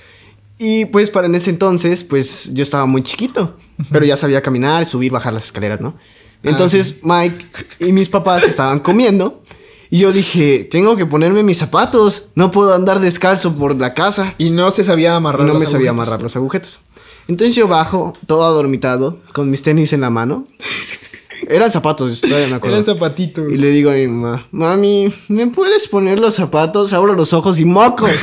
y 0.59 0.85
pues 0.85 1.11
para 1.11 1.27
en 1.27 1.35
ese 1.35 1.51
entonces, 1.51 2.05
pues 2.05 2.51
yo 2.53 2.63
estaba 2.63 2.87
muy 2.87 3.03
chiquito, 3.03 3.57
pero 3.91 4.05
ya 4.05 4.17
sabía 4.17 4.43
caminar, 4.43 4.87
subir, 4.87 5.11
bajar 5.11 5.33
las 5.33 5.47
escaleras, 5.47 5.81
¿no? 5.81 5.97
Entonces 6.43 7.01
Mike 7.03 7.45
y 7.81 7.93
mis 7.93 8.09
papás 8.09 8.45
estaban 8.45 8.81
comiendo 8.81 9.43
y 9.91 9.99
yo 9.99 10.13
dije, 10.13 10.69
tengo 10.71 10.97
que 10.97 11.05
ponerme 11.05 11.43
mis 11.43 11.59
zapatos, 11.59 12.29
no 12.37 12.53
puedo 12.53 12.75
andar 12.75 13.01
descalzo 13.01 13.55
por 13.55 13.75
la 13.75 13.93
casa. 13.93 14.35
Y 14.39 14.51
no 14.51 14.71
se 14.71 14.85
sabía 14.85 15.17
amarrar 15.17 15.43
Y 15.43 15.47
no 15.47 15.55
las 15.55 15.63
me 15.63 15.69
sabía 15.69 15.91
amarrar 15.91 16.23
las 16.23 16.37
agujetas. 16.37 16.81
Entonces 17.27 17.57
yo 17.57 17.67
bajo, 17.67 18.17
todo 18.27 18.45
adormitado, 18.45 19.19
con 19.33 19.51
mis 19.51 19.63
tenis 19.63 19.93
en 19.93 20.03
la 20.03 20.11
mano. 20.11 20.47
Eran 21.49 21.73
zapatos, 21.73 22.21
todavía 22.21 22.47
me 22.49 22.55
acuerdo. 22.55 22.77
Eran 22.77 22.85
zapatitos. 22.85 23.53
Y 23.53 23.57
le 23.57 23.71
digo 23.71 23.91
a 23.91 23.95
mi 23.95 24.07
mamá, 24.07 24.47
mami, 24.53 25.13
¿me 25.29 25.49
puedes 25.49 25.89
poner 25.89 26.21
los 26.21 26.35
zapatos? 26.35 26.93
Abro 26.93 27.15
los 27.15 27.33
ojos 27.33 27.59
y 27.59 27.65
mocos. 27.65 28.11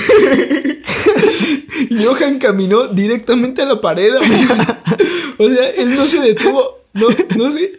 Y 1.89 2.03
Johan 2.03 2.39
caminó 2.39 2.88
directamente 2.88 3.62
a 3.62 3.65
la 3.65 3.80
pared. 3.80 4.13
o 5.38 5.49
sea, 5.49 5.69
él 5.69 5.95
no 5.95 6.06
se 6.06 6.19
detuvo. 6.19 6.76
No, 6.99 7.07
no 7.45 7.51
sé. 7.51 7.73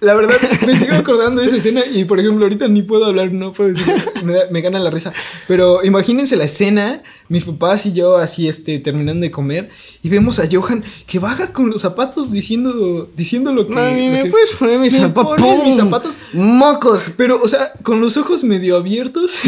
La 0.00 0.14
verdad, 0.14 0.36
me 0.66 0.78
sigo 0.78 0.94
acordando 0.94 1.40
de 1.40 1.46
esa 1.48 1.56
escena 1.56 1.82
y, 1.92 2.04
por 2.04 2.20
ejemplo, 2.20 2.44
ahorita 2.44 2.68
ni 2.68 2.82
puedo 2.82 3.06
hablar, 3.06 3.32
no 3.32 3.52
puedo 3.52 3.70
decir. 3.70 3.84
Me, 4.24 4.32
da- 4.34 4.44
me 4.50 4.60
gana 4.60 4.78
la 4.78 4.90
risa. 4.90 5.12
Pero 5.46 5.84
imagínense 5.84 6.36
la 6.36 6.44
escena, 6.44 7.02
mis 7.28 7.44
papás 7.44 7.86
y 7.86 7.92
yo 7.92 8.16
así, 8.16 8.46
este, 8.48 8.78
terminando 8.78 9.22
de 9.24 9.30
comer 9.30 9.68
y 10.02 10.08
vemos 10.08 10.38
a 10.38 10.44
Johan 10.50 10.84
que 11.06 11.18
baja 11.18 11.52
con 11.52 11.70
los 11.70 11.82
zapatos 11.82 12.30
diciendo, 12.30 13.08
diciendo 13.16 13.52
lo 13.52 13.66
que... 13.66 13.72
Mami, 13.72 14.08
¿me 14.08 14.22
que- 14.24 14.30
puedes 14.30 14.50
poner 14.52 14.78
mis 14.78 14.92
¿Me 14.92 15.00
zapatos? 15.00 15.40
mis 15.64 15.76
zapatos? 15.76 16.16
¡Mocos! 16.32 17.14
Pero, 17.16 17.40
o 17.42 17.48
sea, 17.48 17.72
con 17.82 18.00
los 18.00 18.16
ojos 18.16 18.44
medio 18.44 18.76
abiertos 18.76 19.38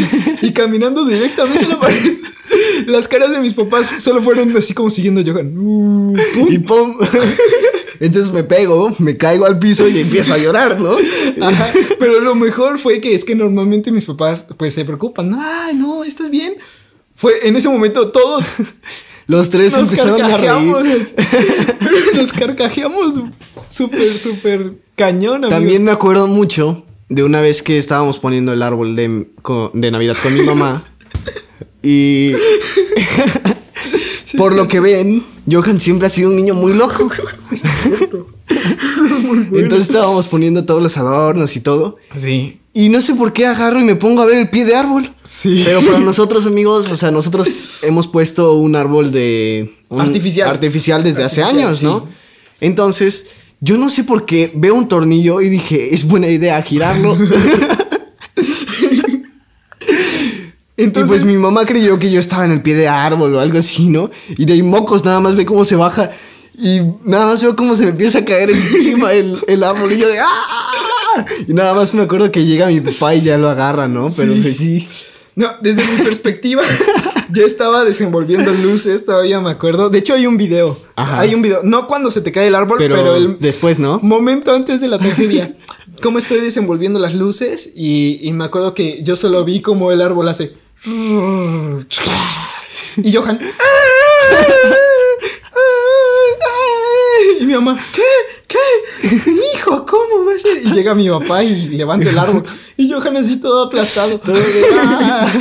y 0.41 0.51
caminando 0.51 1.05
directamente 1.05 1.65
a 1.65 1.69
la 1.69 1.79
pared. 1.79 2.13
Las 2.87 3.07
caras 3.07 3.31
de 3.31 3.39
mis 3.39 3.53
papás 3.53 3.95
solo 3.99 4.21
fueron 4.21 4.55
así 4.57 4.73
como 4.73 4.89
siguiendo 4.89 5.21
a 5.21 5.23
Johan. 5.23 5.57
Uh, 5.57 6.13
pum. 6.33 6.47
Y 6.51 6.59
pum. 6.59 6.97
Entonces 8.01 8.33
me 8.33 8.43
pego, 8.43 8.95
me 8.97 9.15
caigo 9.15 9.45
al 9.45 9.59
piso 9.59 9.87
y 9.87 9.99
empiezo 9.99 10.33
a 10.33 10.39
llorar, 10.39 10.79
¿no? 10.79 10.95
Ajá, 11.45 11.67
Pero 11.99 12.19
lo 12.19 12.33
mejor 12.33 12.79
fue 12.79 12.99
que 12.99 13.13
es 13.13 13.23
que 13.23 13.35
normalmente 13.35 13.91
mis 13.91 14.05
papás 14.05 14.47
pues 14.57 14.73
se 14.73 14.83
preocupan. 14.85 15.31
Ay, 15.39 15.75
no, 15.75 16.03
¿estás 16.03 16.31
bien? 16.31 16.55
Fue 17.15 17.47
en 17.47 17.55
ese 17.55 17.69
momento 17.69 18.09
todos 18.09 18.43
Los 19.27 19.51
tres 19.51 19.71
nos 19.73 19.83
empezaron 19.83 20.19
a 20.19 20.35
reír. 20.35 20.73
nos 22.15 22.33
carcajeamos 22.33 23.13
súper, 23.69 24.11
súper 24.11 24.73
cañón. 24.95 25.45
amigo. 25.45 25.51
También 25.51 25.83
me 25.83 25.91
acuerdo 25.91 26.27
mucho 26.27 26.83
de 27.07 27.23
una 27.23 27.39
vez 27.39 27.61
que 27.61 27.77
estábamos 27.77 28.17
poniendo 28.17 28.51
el 28.51 28.63
árbol 28.63 28.95
de, 28.95 29.27
de 29.73 29.91
Navidad 29.91 30.17
con 30.21 30.33
mi 30.33 30.41
mamá. 30.41 30.83
Y 31.83 32.33
por 34.41 34.55
lo 34.55 34.67
que 34.67 34.79
ven, 34.79 35.23
Johan 35.49 35.79
siempre 35.79 36.07
ha 36.07 36.09
sido 36.09 36.29
un 36.29 36.35
niño 36.35 36.53
muy 36.55 36.73
loco. 36.73 37.09
Entonces 39.53 39.87
estábamos 39.87 40.27
poniendo 40.27 40.65
todos 40.65 40.81
los 40.81 40.97
adornos 40.97 41.55
y 41.55 41.61
todo. 41.61 41.97
Sí. 42.15 42.59
Y 42.73 42.89
no 42.89 43.01
sé 43.01 43.15
por 43.15 43.33
qué 43.33 43.45
agarro 43.45 43.79
y 43.81 43.83
me 43.83 43.95
pongo 43.95 44.21
a 44.21 44.25
ver 44.25 44.37
el 44.37 44.49
pie 44.49 44.65
de 44.65 44.75
árbol. 44.75 45.11
Sí. 45.23 45.61
Pero 45.65 45.81
para 45.81 45.99
nosotros, 46.11 46.45
amigos, 46.45 46.87
o 46.89 46.95
sea, 46.95 47.11
nosotros 47.11 47.79
hemos 47.83 48.07
puesto 48.07 48.53
un 48.53 48.75
árbol 48.75 49.11
de... 49.11 49.73
un- 49.89 50.01
Artificial. 50.01 50.49
Artificial 50.49 51.03
desde 51.03 51.23
hace 51.23 51.43
años, 51.43 51.83
¿no? 51.83 52.01
sí. 52.01 52.05
Entonces, 52.61 53.27
yo 53.59 53.77
no 53.77 53.89
sé 53.89 54.03
por 54.03 54.25
qué 54.25 54.51
veo 54.55 54.75
un 54.75 54.87
tornillo 54.87 55.41
y 55.41 55.49
dije, 55.49 55.93
es 55.93 56.05
buena 56.07 56.27
idea 56.27 56.61
girarlo. 56.61 57.17
Entonces, 60.83 61.09
y 61.21 61.23
pues 61.23 61.25
mi 61.25 61.37
mamá 61.37 61.65
creyó 61.65 61.97
que 61.99 62.11
yo 62.11 62.19
estaba 62.19 62.45
en 62.45 62.51
el 62.51 62.61
pie 62.61 62.75
de 62.75 62.87
árbol 62.87 63.35
o 63.35 63.39
algo 63.39 63.57
así, 63.59 63.87
¿no? 63.89 64.09
Y 64.37 64.45
de 64.45 64.53
ahí 64.53 64.63
mocos 64.63 65.03
nada 65.05 65.19
más 65.19 65.35
ve 65.35 65.45
cómo 65.45 65.63
se 65.65 65.75
baja. 65.75 66.11
Y 66.57 66.81
nada 67.03 67.25
más 67.27 67.41
veo 67.41 67.55
cómo 67.55 67.75
se 67.75 67.83
me 67.83 67.89
empieza 67.91 68.19
a 68.19 68.25
caer 68.25 68.51
encima 68.51 69.13
el, 69.13 69.37
el 69.47 69.63
árbol. 69.63 69.91
Y 69.91 69.97
yo 69.97 70.07
de 70.07 70.19
¡ah! 70.19 71.25
Y 71.47 71.53
nada 71.53 71.73
más 71.73 71.93
me 71.93 72.03
acuerdo 72.03 72.31
que 72.31 72.45
llega 72.45 72.67
mi 72.67 72.79
papá 72.81 73.15
y 73.15 73.21
ya 73.21 73.37
lo 73.37 73.49
agarra, 73.49 73.87
¿no? 73.87 74.09
Pero 74.15 74.33
Sí. 74.33 74.39
pues 74.41 74.57
sí. 74.57 74.87
No, 75.33 75.47
desde 75.61 75.85
mi 75.87 76.03
perspectiva, 76.03 76.61
yo 77.33 77.45
estaba 77.45 77.85
desenvolviendo 77.85 78.51
luces, 78.53 79.05
todavía 79.05 79.39
me 79.39 79.49
acuerdo. 79.49 79.89
De 79.89 79.97
hecho, 79.99 80.13
hay 80.13 80.27
un 80.27 80.35
video. 80.37 80.77
Ajá. 80.97 81.21
Hay 81.21 81.33
un 81.33 81.41
video. 81.41 81.61
No 81.63 81.87
cuando 81.87 82.11
se 82.11 82.19
te 82.21 82.31
cae 82.33 82.47
el 82.47 82.55
árbol, 82.55 82.77
Pero, 82.77 82.95
pero, 82.95 83.15
el 83.15 83.37
después, 83.39 83.79
¿no? 83.79 83.99
momento 84.03 84.53
antes 84.53 84.81
de 84.81 84.87
la 84.89 84.97
tragedia. 84.99 85.55
Cómo 86.03 86.17
estoy 86.17 86.39
desenvolviendo 86.41 86.99
las 86.99 87.15
luces 87.15 87.71
y, 87.75 88.19
y 88.21 88.33
me 88.33 88.43
acuerdo 88.43 88.73
que 88.73 89.01
yo 89.03 89.15
solo 89.15 89.43
vi 89.45 89.61
como 89.61 89.91
el 89.91 90.01
árbol 90.01 90.27
hace. 90.27 90.53
Y 92.97 93.13
Johan. 93.13 93.39
Y 97.39 97.45
mi 97.45 97.53
mamá, 97.53 97.79
¿qué? 97.93 98.01
¿Qué? 98.47 98.57
Hijo, 99.55 99.85
¿cómo 99.85 100.25
va 100.25 100.33
a 100.35 100.39
ser? 100.39 100.61
Y 100.65 100.71
llega 100.73 100.93
mi 100.95 101.09
papá 101.09 101.43
y 101.43 101.69
levanta 101.69 102.09
el 102.09 102.17
árbol. 102.19 102.43
Y 102.77 102.91
Johan 102.91 103.17
así 103.17 103.37
todo 103.37 103.67
aplastado. 103.67 104.19
Todo 104.19 104.35
de, 104.35 104.65
"Ah". 104.73 105.31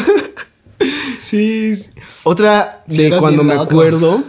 Sí. 1.22 1.74
Otra 2.22 2.83
de 2.87 3.16
cuando 3.18 3.42
me 3.42 3.55
acuerdo 3.55 4.22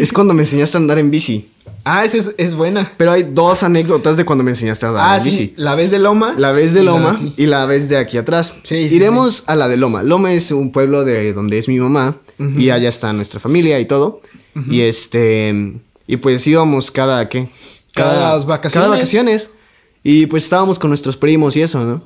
es 0.00 0.12
cuando 0.12 0.34
me 0.34 0.42
enseñaste 0.42 0.76
a 0.76 0.80
andar 0.80 0.98
en 0.98 1.10
bici. 1.10 1.50
Ah, 1.88 2.04
esa 2.04 2.16
es, 2.18 2.32
es 2.36 2.54
buena. 2.56 2.92
Pero 2.96 3.12
hay 3.12 3.22
dos 3.22 3.62
anécdotas 3.62 4.16
de 4.16 4.24
cuando 4.24 4.42
me 4.42 4.50
enseñaste 4.50 4.86
a 4.86 4.88
andar 4.88 5.04
Ah, 5.08 5.20
sí. 5.20 5.30
bici. 5.30 5.54
La 5.56 5.76
vez 5.76 5.92
de 5.92 6.00
Loma. 6.00 6.34
La 6.36 6.50
vez 6.50 6.72
de 6.74 6.80
y 6.82 6.84
la 6.84 6.90
Loma 6.90 7.20
y 7.36 7.46
la 7.46 7.64
vez 7.64 7.88
de 7.88 7.96
aquí 7.96 8.18
atrás. 8.18 8.54
Sí, 8.64 8.88
sí, 8.88 8.96
Iremos 8.96 9.44
a 9.46 9.54
la 9.54 9.68
de 9.68 9.76
Loma. 9.76 10.02
Loma 10.02 10.32
es 10.32 10.50
un 10.50 10.72
pueblo 10.72 11.04
de 11.04 11.32
donde 11.32 11.58
es 11.58 11.68
mi 11.68 11.78
mamá 11.78 12.16
y 12.58 12.70
allá 12.70 12.88
está 12.88 13.12
nuestra 13.12 13.38
familia 13.38 13.78
y 13.78 13.84
todo. 13.86 14.20
Y 14.68 14.80
este 14.80 15.74
y 16.08 16.16
pues 16.16 16.44
íbamos 16.48 16.90
cada 16.90 17.28
qué? 17.28 17.48
Cada 17.94 18.36
vacaciones. 18.44 18.72
Cada 18.74 18.88
vacaciones. 18.88 19.50
Y 20.02 20.26
pues 20.26 20.44
estábamos 20.44 20.78
con 20.78 20.90
nuestros 20.90 21.16
primos 21.16 21.56
y 21.56 21.62
eso, 21.62 21.84
¿no? 21.84 22.02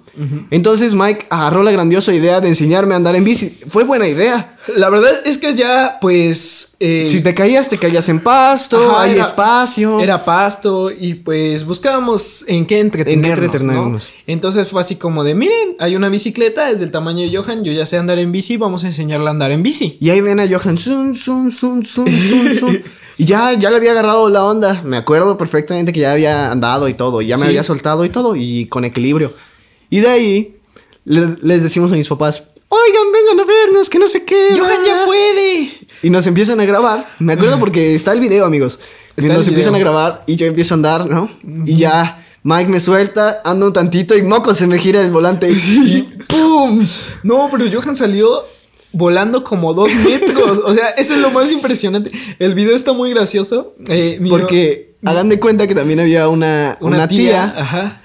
Entonces 0.50 0.94
Mike 0.94 1.26
agarró 1.30 1.62
la 1.62 1.70
grandiosa 1.70 2.14
idea 2.14 2.40
de 2.40 2.48
enseñarme 2.48 2.94
a 2.94 2.96
andar 2.96 3.14
en 3.16 3.24
bici. 3.24 3.50
Fue 3.68 3.84
buena 3.84 4.08
idea. 4.08 4.58
La 4.76 4.88
verdad 4.90 5.10
es 5.24 5.38
que 5.38 5.54
ya, 5.54 5.98
pues. 6.00 6.76
eh, 6.80 7.06
Si 7.10 7.20
te 7.22 7.34
caías, 7.34 7.68
te 7.68 7.78
caías 7.78 8.08
en 8.08 8.20
pasto, 8.20 8.90
Ajá, 8.92 9.02
hay 9.02 9.12
era- 9.12 9.22
espacio. 9.22 10.00
Era 10.00 10.24
pasto 10.24 10.90
y 10.90 11.14
pues 11.14 11.64
buscábamos 11.64 12.44
en 12.48 12.66
qué 12.66 12.80
entretenernos. 12.80 13.44
entretenernos. 13.44 14.10
¿no? 14.10 14.22
Entonces 14.26 14.68
fue 14.68 14.80
así 14.80 14.96
como 14.96 15.24
de, 15.24 15.34
miren, 15.34 15.76
hay 15.78 15.96
una 15.96 16.08
bicicleta, 16.08 16.70
es 16.70 16.80
del 16.80 16.90
tamaño 16.90 17.28
de 17.28 17.36
Johan, 17.36 17.64
yo 17.64 17.72
ya 17.72 17.84
sé 17.86 17.98
andar 17.98 18.18
en 18.18 18.32
bici, 18.32 18.56
vamos 18.56 18.84
a 18.84 18.86
enseñarle 18.88 19.26
a 19.26 19.30
andar 19.30 19.50
en 19.52 19.62
bici. 19.62 19.96
Y 20.00 20.10
ahí 20.10 20.20
ven 20.20 20.40
a 20.40 20.46
Johan, 20.48 20.78
zum, 20.78 21.14
zum, 21.14 21.50
zum, 21.50 21.84
zum, 21.84 22.06
zum, 22.06 22.50
zum. 22.58 22.76
Y 23.18 23.24
ya, 23.26 23.52
ya 23.52 23.68
le 23.70 23.76
había 23.76 23.90
agarrado 23.90 24.28
la 24.30 24.44
onda. 24.44 24.80
Me 24.84 24.96
acuerdo 24.96 25.36
perfectamente 25.36 25.92
que 25.92 26.00
ya 26.00 26.12
había 26.12 26.50
andado 26.50 26.88
y 26.88 26.94
todo. 26.94 27.20
Ya 27.20 27.36
me 27.36 27.42
Sí. 27.42 27.48
había 27.48 27.62
soltado 27.62 28.04
y 28.06 28.08
todo. 28.08 28.34
Y 28.34 28.66
con 28.66 28.84
equilibrio. 28.86 29.34
Y 29.90 30.00
de 30.00 30.08
ahí 30.08 30.56
le- 31.04 31.36
les 31.42 31.62
decimos 31.62 31.92
a 31.92 31.96
mis 31.96 32.08
papás, 32.08 32.44
oigan, 32.70 33.12
vengan 33.12 33.40
a 33.40 33.44
vernos, 33.44 33.90
que 33.90 33.98
no 33.98 34.08
sé 34.08 34.24
qué. 34.24 34.48
Johan 34.58 34.84
ya 34.86 34.94
bla". 34.94 35.04
puede. 35.06 35.70
Y 36.02 36.08
nos 36.10 36.26
empiezan 36.26 36.58
a 36.60 36.64
grabar. 36.64 37.06
Me 37.18 37.34
acuerdo 37.34 37.58
porque 37.58 37.94
está 37.94 38.12
el 38.12 38.20
video, 38.20 38.46
amigos. 38.46 38.80
Y 39.16 39.26
nos 39.26 39.46
empiezan 39.46 39.74
a 39.74 39.78
grabar 39.78 40.24
y 40.26 40.36
yo 40.36 40.46
empiezo 40.46 40.72
a 40.74 40.76
andar, 40.76 41.06
¿no? 41.06 41.28
Y 41.66 41.76
ya 41.76 42.24
Mike 42.42 42.70
me 42.70 42.80
suelta, 42.80 43.42
ando 43.44 43.66
un 43.66 43.72
tantito 43.74 44.16
y 44.16 44.22
moco 44.22 44.54
se 44.54 44.66
me 44.66 44.78
gira 44.78 45.02
el 45.02 45.10
volante. 45.10 45.50
Y 45.52 46.02
¡pum! 46.26 46.86
No, 47.22 47.48
pero 47.50 47.66
Johan 47.70 47.94
salió 47.94 48.46
volando 48.92 49.44
como 49.44 49.74
dos 49.74 49.92
metros. 49.92 50.62
O 50.64 50.72
sea, 50.74 50.88
eso 50.90 51.14
es 51.14 51.20
lo 51.20 51.30
más 51.32 51.50
impresionante. 51.52 52.10
El 52.38 52.54
video 52.54 52.74
está 52.74 52.92
muy 52.94 53.10
gracioso. 53.10 53.74
eh, 53.88 54.18
Porque 54.30 54.94
hagan 55.04 55.28
de 55.28 55.38
cuenta 55.38 55.66
que 55.66 55.74
también 55.74 56.00
había 56.00 56.28
una, 56.28 56.78
una, 56.80 57.06
tía, 57.08 57.52
ajá, 57.56 58.00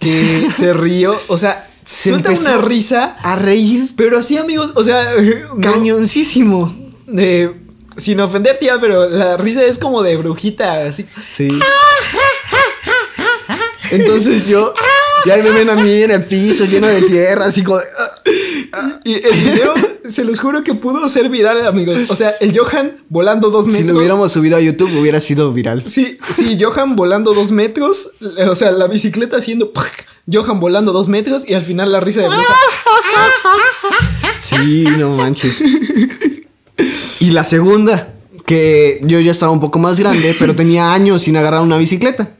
que 0.00 0.48
se 0.56 0.72
rió. 0.72 1.14
O 1.28 1.38
sea, 1.38 1.69
Se 1.90 2.10
suelta 2.10 2.30
una 2.32 2.58
risa. 2.58 3.16
a 3.22 3.36
reír 3.36 3.88
Pero 3.96 4.18
así, 4.18 4.36
amigos, 4.38 4.70
o 4.74 4.84
sea, 4.84 5.14
no- 5.54 5.60
cañoncísimo. 5.60 6.74
de- 7.06 7.54
sin 7.96 8.20
ofender, 8.20 8.58
tía, 8.58 8.78
pero 8.80 9.08
la 9.08 9.36
risa 9.36 9.62
es 9.64 9.76
como 9.76 10.02
de 10.02 10.16
brujita, 10.16 10.86
así. 10.86 11.04
Sí. 11.28 11.48
Entonces 13.90 14.46
yo, 14.46 14.72
ya 15.26 15.36
me 15.38 15.50
ven 15.50 15.68
a 15.68 15.74
mí 15.74 16.02
en 16.02 16.10
el 16.12 16.24
piso 16.24 16.64
lleno 16.64 16.86
de 16.86 17.02
tierra, 17.02 17.46
así 17.46 17.62
como... 17.62 17.78
de, 17.78 17.84
"Ah". 18.72 19.00
Y 19.04 19.14
el 19.14 19.32
video, 19.34 19.74
se 20.08 20.22
los 20.24 20.38
juro 20.38 20.62
que 20.62 20.74
pudo 20.74 21.08
ser 21.08 21.28
viral, 21.28 21.66
amigos. 21.66 22.02
O 22.08 22.14
sea, 22.16 22.30
el 22.40 22.56
Johan 22.56 22.98
volando 23.08 23.50
dos 23.50 23.66
metros. 23.66 23.82
si 23.82 23.88
lo 23.92 23.98
hubiéramos 23.98 24.30
subido 24.32 24.56
a 24.56 24.60
YouTube 24.60 24.96
hubiera 25.00 25.18
sido 25.20 25.52
viral. 25.52 25.82
Sí, 25.88 26.18
sí, 26.32 26.56
Johan 26.60 26.94
volando 26.94 27.34
dos 27.34 27.50
metros. 27.50 28.12
O 28.48 28.54
sea, 28.54 28.70
la 28.70 28.86
bicicleta 28.86 29.38
haciendo. 29.38 29.72
¡pac! 29.72 30.06
Johan 30.30 30.60
volando 30.60 30.92
dos 30.92 31.08
metros 31.08 31.48
y 31.48 31.54
al 31.54 31.62
final 31.62 31.90
la 31.92 32.00
risa 32.00 32.20
de 32.20 32.28
bruja. 32.28 32.44
Sí, 34.38 34.84
no 34.96 35.10
manches. 35.16 35.62
Y 37.20 37.30
la 37.32 37.44
segunda, 37.44 38.08
que 38.46 39.00
yo 39.02 39.20
ya 39.20 39.32
estaba 39.32 39.52
un 39.52 39.60
poco 39.60 39.78
más 39.78 39.98
grande, 40.00 40.34
pero 40.38 40.54
tenía 40.56 40.92
años 40.92 41.22
sin 41.22 41.36
agarrar 41.36 41.60
una 41.60 41.76
bicicleta. 41.76 42.30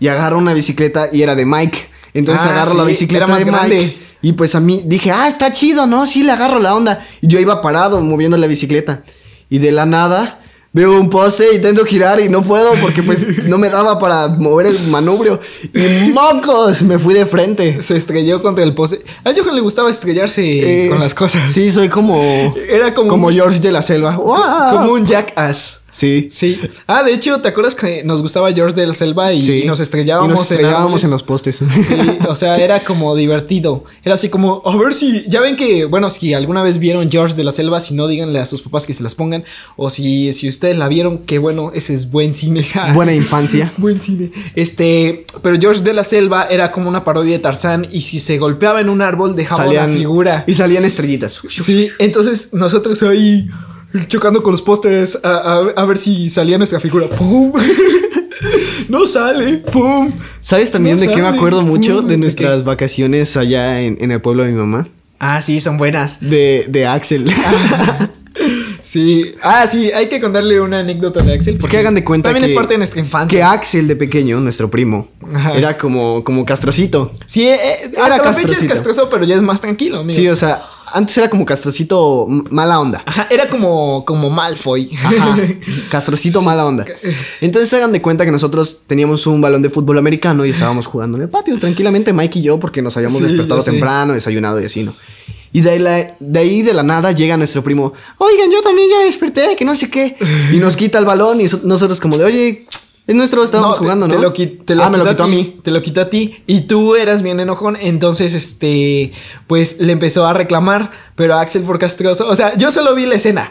Y 0.00 0.08
agarro 0.08 0.38
una 0.38 0.54
bicicleta 0.54 1.08
y 1.12 1.22
era 1.22 1.34
de 1.34 1.44
Mike. 1.46 1.78
Entonces 2.14 2.44
Ah, 2.46 2.50
agarro 2.50 2.72
sí, 2.72 2.76
la 2.78 2.84
bicicleta 2.84 3.24
era 3.24 3.32
más 3.34 3.44
de 3.44 3.50
Mike. 3.52 3.56
grande. 3.68 3.98
Y 4.22 4.32
pues 4.32 4.54
a 4.54 4.60
mí 4.60 4.82
dije, 4.84 5.12
ah, 5.12 5.28
está 5.28 5.52
chido, 5.52 5.86
¿no? 5.86 6.06
Sí, 6.06 6.22
le 6.24 6.32
agarro 6.32 6.58
la 6.58 6.74
onda. 6.74 7.04
Y 7.20 7.28
yo 7.28 7.38
iba 7.40 7.62
parado 7.62 8.00
moviendo 8.00 8.36
la 8.36 8.46
bicicleta. 8.48 9.02
Y 9.50 9.58
de 9.58 9.70
la 9.72 9.86
nada 9.86 10.37
veo 10.72 11.00
un 11.00 11.08
poste, 11.10 11.54
intento 11.54 11.84
girar 11.84 12.20
y 12.20 12.28
no 12.28 12.42
puedo 12.42 12.74
porque 12.80 13.02
pues 13.02 13.44
no 13.44 13.58
me 13.58 13.68
daba 13.70 13.98
para 13.98 14.28
mover 14.28 14.66
el 14.66 14.78
manubrio. 14.88 15.40
Y 15.74 16.12
mocos, 16.12 16.82
me 16.82 16.98
fui 16.98 17.14
de 17.14 17.26
frente. 17.26 17.82
Se 17.82 17.96
estrelló 17.96 18.42
contra 18.42 18.64
el 18.64 18.74
poste. 18.74 19.02
A 19.24 19.32
Johan 19.36 19.54
le 19.54 19.60
gustaba 19.60 19.90
estrellarse 19.90 20.42
Eh, 20.42 20.88
con 20.90 21.00
las 21.00 21.14
cosas. 21.14 21.50
Sí, 21.52 21.70
soy 21.72 21.88
como. 21.88 22.54
Era 22.68 22.94
como, 22.94 23.08
Como 23.08 23.30
George 23.30 23.60
de 23.60 23.72
la 23.72 23.82
selva. 23.82 24.16
¡Wow! 24.16 24.76
como 24.78 24.92
un 24.92 25.04
jackass. 25.06 25.82
Sí. 25.90 26.28
Sí. 26.30 26.60
Ah, 26.86 27.02
de 27.02 27.12
hecho, 27.12 27.40
¿te 27.40 27.48
acuerdas 27.48 27.74
que 27.74 28.04
nos 28.04 28.20
gustaba 28.20 28.52
George 28.52 28.76
de 28.76 28.86
la 28.86 28.92
Selva 28.92 29.32
y, 29.32 29.42
Sí. 29.42 29.62
y 29.64 29.66
nos 29.66 29.80
estrellábamos, 29.80 30.28
Y 30.28 30.30
nos 30.32 30.50
estrellábamos 30.50 31.04
en, 31.04 31.10
los 31.10 31.22
postes. 31.22 31.56
Sí, 31.56 31.84
o 32.28 32.34
sea, 32.34 32.58
era 32.58 32.80
como 32.80 33.16
divertido. 33.16 33.84
Era 34.04 34.14
así 34.14 34.28
como, 34.28 34.62
a 34.64 34.76
ver 34.76 34.92
si, 34.92 35.24
ya 35.28 35.40
ven 35.40 35.56
que, 35.56 35.86
bueno, 35.86 36.10
si 36.10 36.34
alguna 36.34 36.62
vez 36.62 36.78
vieron 36.78 37.10
George 37.10 37.34
de 37.34 37.44
la 37.44 37.52
Selva, 37.52 37.80
si 37.80 37.94
no, 37.94 38.06
díganle 38.06 38.38
a 38.38 38.46
sus 38.46 38.62
papás 38.62 38.86
que 38.86 38.94
se 38.94 39.02
las 39.02 39.14
pongan. 39.14 39.44
O 39.76 39.88
si, 39.90 40.32
si 40.32 40.48
ustedes 40.48 40.76
la 40.76 40.88
vieron, 40.88 41.18
que 41.18 41.38
bueno, 41.38 41.72
ese 41.74 41.94
es 41.94 42.10
buen 42.10 42.34
cine. 42.34 42.66
Buena 42.94 43.14
infancia. 43.14 43.72
Buen 43.78 44.00
cine. 44.00 44.30
Este, 44.54 45.24
pero 45.42 45.56
George 45.58 45.82
de 45.82 45.94
la 45.94 46.04
Selva 46.04 46.46
era 46.50 46.70
como 46.70 46.88
una 46.88 47.04
parodia 47.04 47.32
de 47.32 47.38
Tarzán 47.38 47.88
y 47.90 48.02
si 48.02 48.20
se 48.20 48.38
golpeaba 48.38 48.80
en 48.80 48.88
un 48.88 49.00
árbol 49.00 49.34
dejaba 49.34 49.64
Salían, 49.64 49.90
una 49.90 49.98
figura. 49.98 50.44
Y 50.46 50.52
salían 50.52 50.84
estrellitas. 50.84 51.40
Sí, 51.48 51.88
entonces 51.98 52.52
nosotros 52.52 53.02
ahí 53.02 53.48
chocando 54.08 54.42
con 54.42 54.52
los 54.52 54.62
postes 54.62 55.18
a, 55.22 55.28
a- 55.30 55.70
a 55.76 55.84
ver 55.86 55.96
si 55.96 56.28
salía 56.28 56.58
nuestra 56.58 56.80
figura. 56.80 57.06
¡Pum! 57.08 57.52
no 58.88 59.06
sale. 59.06 59.58
¡Pum! 59.58 60.10
¿Sabes 60.40 60.70
también 60.70 60.96
No 60.96 61.02
de 61.02 61.08
qué 61.10 61.20
me 61.22 61.28
acuerdo 61.28 61.62
mucho? 61.62 62.02
De 62.02 62.10
¿de 62.12 62.16
nuestras 62.18 62.64
vacaciones 62.64 63.36
allá 63.36 63.80
en, 63.80 63.98
en 64.00 64.10
el 64.12 64.20
pueblo 64.20 64.42
de 64.44 64.50
mi 64.50 64.56
mamá. 64.58 64.84
Ah, 65.18 65.42
sí, 65.42 65.60
son 65.60 65.78
buenas. 65.78 66.20
De, 66.20 66.66
de 66.68 66.86
Axel. 66.86 67.28
Sí. 68.82 69.32
Ah, 69.42 69.66
sí, 69.70 69.90
hay 69.92 70.08
que 70.08 70.20
contarle 70.20 70.60
una 70.60 70.78
anécdota 70.78 71.22
de 71.22 71.34
Axel. 71.34 71.54
Es 71.56 71.60
porque 71.60 71.76
que 71.76 71.80
hagan 71.80 71.94
de 71.94 72.04
cuenta 72.04 72.28
También 72.30 72.46
que, 72.46 72.52
es 72.52 72.56
parte 72.56 72.74
de 72.74 72.78
nuestra 72.78 72.94
que 72.94 73.00
infancia. 73.06 73.50
Axel 73.52 73.86
de 73.88 73.96
pequeño, 73.96 74.40
nuestro 74.40 74.70
primo, 74.70 75.08
Ajá. 75.34 75.54
era 75.58 75.76
como, 75.76 76.24
como 76.24 76.44
castrocito. 76.46 77.12
Sí, 77.26 77.46
eh, 77.46 77.56
eh, 77.56 77.90
Era 77.92 78.14
hasta 78.14 78.16
la 78.16 78.32
fecha 78.32 78.38
es 78.40 78.46
castrocito. 78.60 78.74
castroso, 78.74 79.10
pero 79.10 79.24
ya 79.24 79.34
es 79.36 79.42
más 79.42 79.60
tranquilo, 79.60 79.98
amigos. 79.98 80.16
Sí, 80.16 80.28
o 80.28 80.36
sea, 80.36 80.62
antes 80.92 81.16
era 81.18 81.28
como 81.30 81.44
castrocito 81.44 82.26
mala 82.50 82.80
onda. 82.80 83.02
Ajá, 83.06 83.26
era 83.30 83.48
como, 83.48 84.04
como 84.04 84.30
Malfoy. 84.30 84.90
Ajá, 85.04 85.36
castrocito 85.90 86.42
mala 86.42 86.66
onda. 86.66 86.84
Entonces 87.40 87.72
hagan 87.74 87.92
de 87.92 88.02
cuenta 88.02 88.24
que 88.24 88.30
nosotros 88.30 88.82
teníamos 88.86 89.26
un 89.26 89.40
balón 89.40 89.62
de 89.62 89.70
fútbol 89.70 89.98
americano 89.98 90.44
y 90.46 90.50
estábamos 90.50 90.86
jugando 90.88 91.16
en 91.18 91.22
el 91.24 91.28
patio 91.28 91.58
tranquilamente, 91.58 92.12
Mike 92.12 92.38
y 92.38 92.42
yo, 92.42 92.58
porque 92.60 92.82
nos 92.82 92.96
habíamos 92.96 93.18
Sí, 93.18 93.24
despertado 93.24 93.62
temprano, 93.62 94.12
desayunado 94.14 94.60
y 94.60 94.64
así, 94.64 94.84
¿no? 94.84 94.94
Y 95.50 95.62
de 95.62 95.70
ahí, 95.70 95.78
la- 95.78 96.14
de 96.20 96.38
ahí 96.38 96.62
de 96.62 96.74
la 96.74 96.82
nada 96.82 97.12
llega 97.12 97.36
nuestro 97.38 97.64
primo, 97.64 97.94
oigan, 98.18 98.50
yo 98.50 98.60
también 98.60 98.88
ya 98.90 98.98
me 98.98 99.04
desperté, 99.04 99.56
que 99.56 99.64
no 99.64 99.74
sé 99.74 99.88
qué. 99.90 100.14
Y 100.52 100.58
nos 100.58 100.76
quita 100.76 100.98
el 100.98 101.06
balón 101.06 101.40
y 101.40 101.48
so- 101.48 101.60
nosotros 101.64 102.00
como 102.00 102.18
de, 102.18 102.24
oye, 102.24 102.66
es 103.08 103.14
nuestro, 103.14 103.42
estábamos 103.42 103.76
te- 103.76 103.84
jugando, 103.84 104.06
¿no? 104.06 104.14
Te 104.14 104.20
lo, 104.20 104.32
te 104.34 104.74
lo 104.74 104.84
ah, 104.84 104.90
me 104.90 104.98
lo 104.98 105.06
quitó 105.06 105.24
a 105.24 105.28
mí. 105.28 105.60
Te 105.62 105.70
lo 105.70 105.80
quitó 105.80 106.02
a 106.02 106.10
ti. 106.10 106.42
Y 106.46 106.60
tú 106.62 106.94
eras 106.94 107.22
bien 107.22 107.40
enojón. 107.40 107.78
Entonces, 107.80 108.34
este, 108.34 109.12
pues 109.46 109.80
le 109.80 109.92
empezó 109.92 110.26
a 110.26 110.34
reclamar. 110.34 110.90
Pero 111.14 111.34
Axel 111.38 111.62
por 111.62 111.78
castroso. 111.78 112.28
O 112.28 112.36
sea, 112.36 112.54
yo 112.58 112.70
solo 112.70 112.94
vi 112.94 113.06
la 113.06 113.14
escena. 113.14 113.50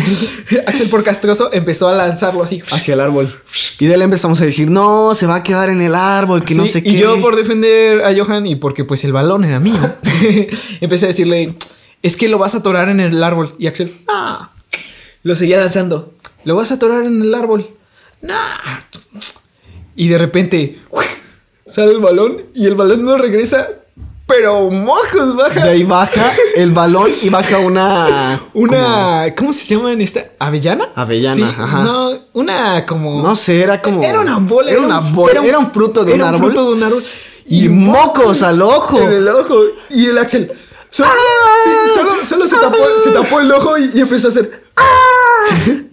Axel 0.66 0.88
por 0.88 1.04
castroso 1.04 1.52
empezó 1.52 1.86
a 1.86 1.94
lanzarlo 1.94 2.42
así. 2.42 2.60
Hacia 2.72 2.94
el 2.94 3.00
árbol. 3.00 3.32
Y 3.78 3.86
de 3.86 3.96
le 3.96 4.02
empezamos 4.02 4.40
a 4.40 4.44
decir, 4.44 4.68
no, 4.68 5.14
se 5.14 5.26
va 5.26 5.36
a 5.36 5.42
quedar 5.44 5.70
en 5.70 5.80
el 5.80 5.94
árbol, 5.94 6.44
que 6.44 6.56
no 6.56 6.66
sé 6.66 6.82
qué. 6.82 6.90
Y 6.90 6.98
yo 6.98 7.20
por 7.20 7.36
defender 7.36 8.04
a 8.04 8.12
Johan 8.12 8.48
y 8.48 8.56
porque 8.56 8.82
pues 8.84 9.04
el 9.04 9.12
balón 9.12 9.44
era 9.44 9.60
mío. 9.60 9.78
empecé 10.80 11.04
a 11.04 11.08
decirle, 11.08 11.54
es 12.02 12.16
que 12.16 12.28
lo 12.28 12.38
vas 12.38 12.56
a 12.56 12.58
atorar 12.58 12.88
en 12.88 12.98
el 12.98 13.22
árbol. 13.22 13.54
Y 13.60 13.68
Axel, 13.68 13.92
ah. 14.08 14.50
Lo 15.22 15.36
seguía 15.36 15.58
lanzando. 15.58 16.14
Lo 16.44 16.56
vas 16.56 16.72
a 16.72 16.74
atorar 16.74 17.04
en 17.04 17.22
el 17.22 17.32
árbol. 17.32 17.77
Nah. 18.20 18.80
Y 19.94 20.08
de 20.08 20.18
repente 20.18 20.78
sale 21.66 21.92
el 21.92 21.98
balón 21.98 22.42
y 22.54 22.66
el 22.66 22.74
balón 22.74 23.04
no 23.04 23.18
regresa, 23.18 23.68
pero 24.26 24.70
mojos 24.70 25.36
baja. 25.36 25.64
De 25.64 25.70
ahí 25.70 25.84
baja 25.84 26.32
el 26.56 26.72
balón 26.72 27.10
y 27.22 27.28
baja 27.28 27.58
una... 27.58 28.40
Una, 28.54 29.34
¿cómo 29.36 29.52
se 29.52 29.74
llama 29.74 29.92
en 29.92 30.00
esta? 30.00 30.24
¿Avellana? 30.38 30.90
Avellana, 30.94 31.34
Sí, 31.34 31.42
ajá. 31.42 31.82
No, 31.82 32.18
una 32.34 32.86
como. 32.86 33.22
No 33.22 33.34
sé, 33.34 33.60
era 33.60 33.80
como... 33.80 34.02
Era 34.02 34.20
una 34.20 34.38
bola. 34.38 34.70
Era 34.70 34.80
una 34.80 35.00
bola. 35.00 35.40
Era 35.44 35.58
un, 35.58 35.70
fruto 35.72 36.04
de 36.04 36.12
un 36.12 36.20
era 36.20 36.28
árbol. 36.30 36.52
fruto 36.52 36.68
de 36.68 36.74
un 36.74 36.82
árbol. 36.82 37.04
Y 37.46 37.68
mocos 37.68 38.42
al 38.42 38.60
ojo. 38.60 39.00
En 39.00 39.12
el 39.12 39.28
ojo. 39.28 39.54
Y 39.90 40.06
el 40.06 40.18
Axel. 40.18 40.52
Solo, 40.90 41.10
sí, 41.64 41.70
solo, 41.94 42.24
solo 42.24 42.46
se, 42.46 42.56
tapó, 42.56 42.76
se 43.04 43.10
tapó 43.10 43.40
el 43.40 43.52
ojo 43.52 43.76
y, 43.76 43.90
y 43.94 44.00
empezó 44.00 44.28
a 44.28 44.30
hacer. 44.30 44.64
¡Ah! 44.76 44.84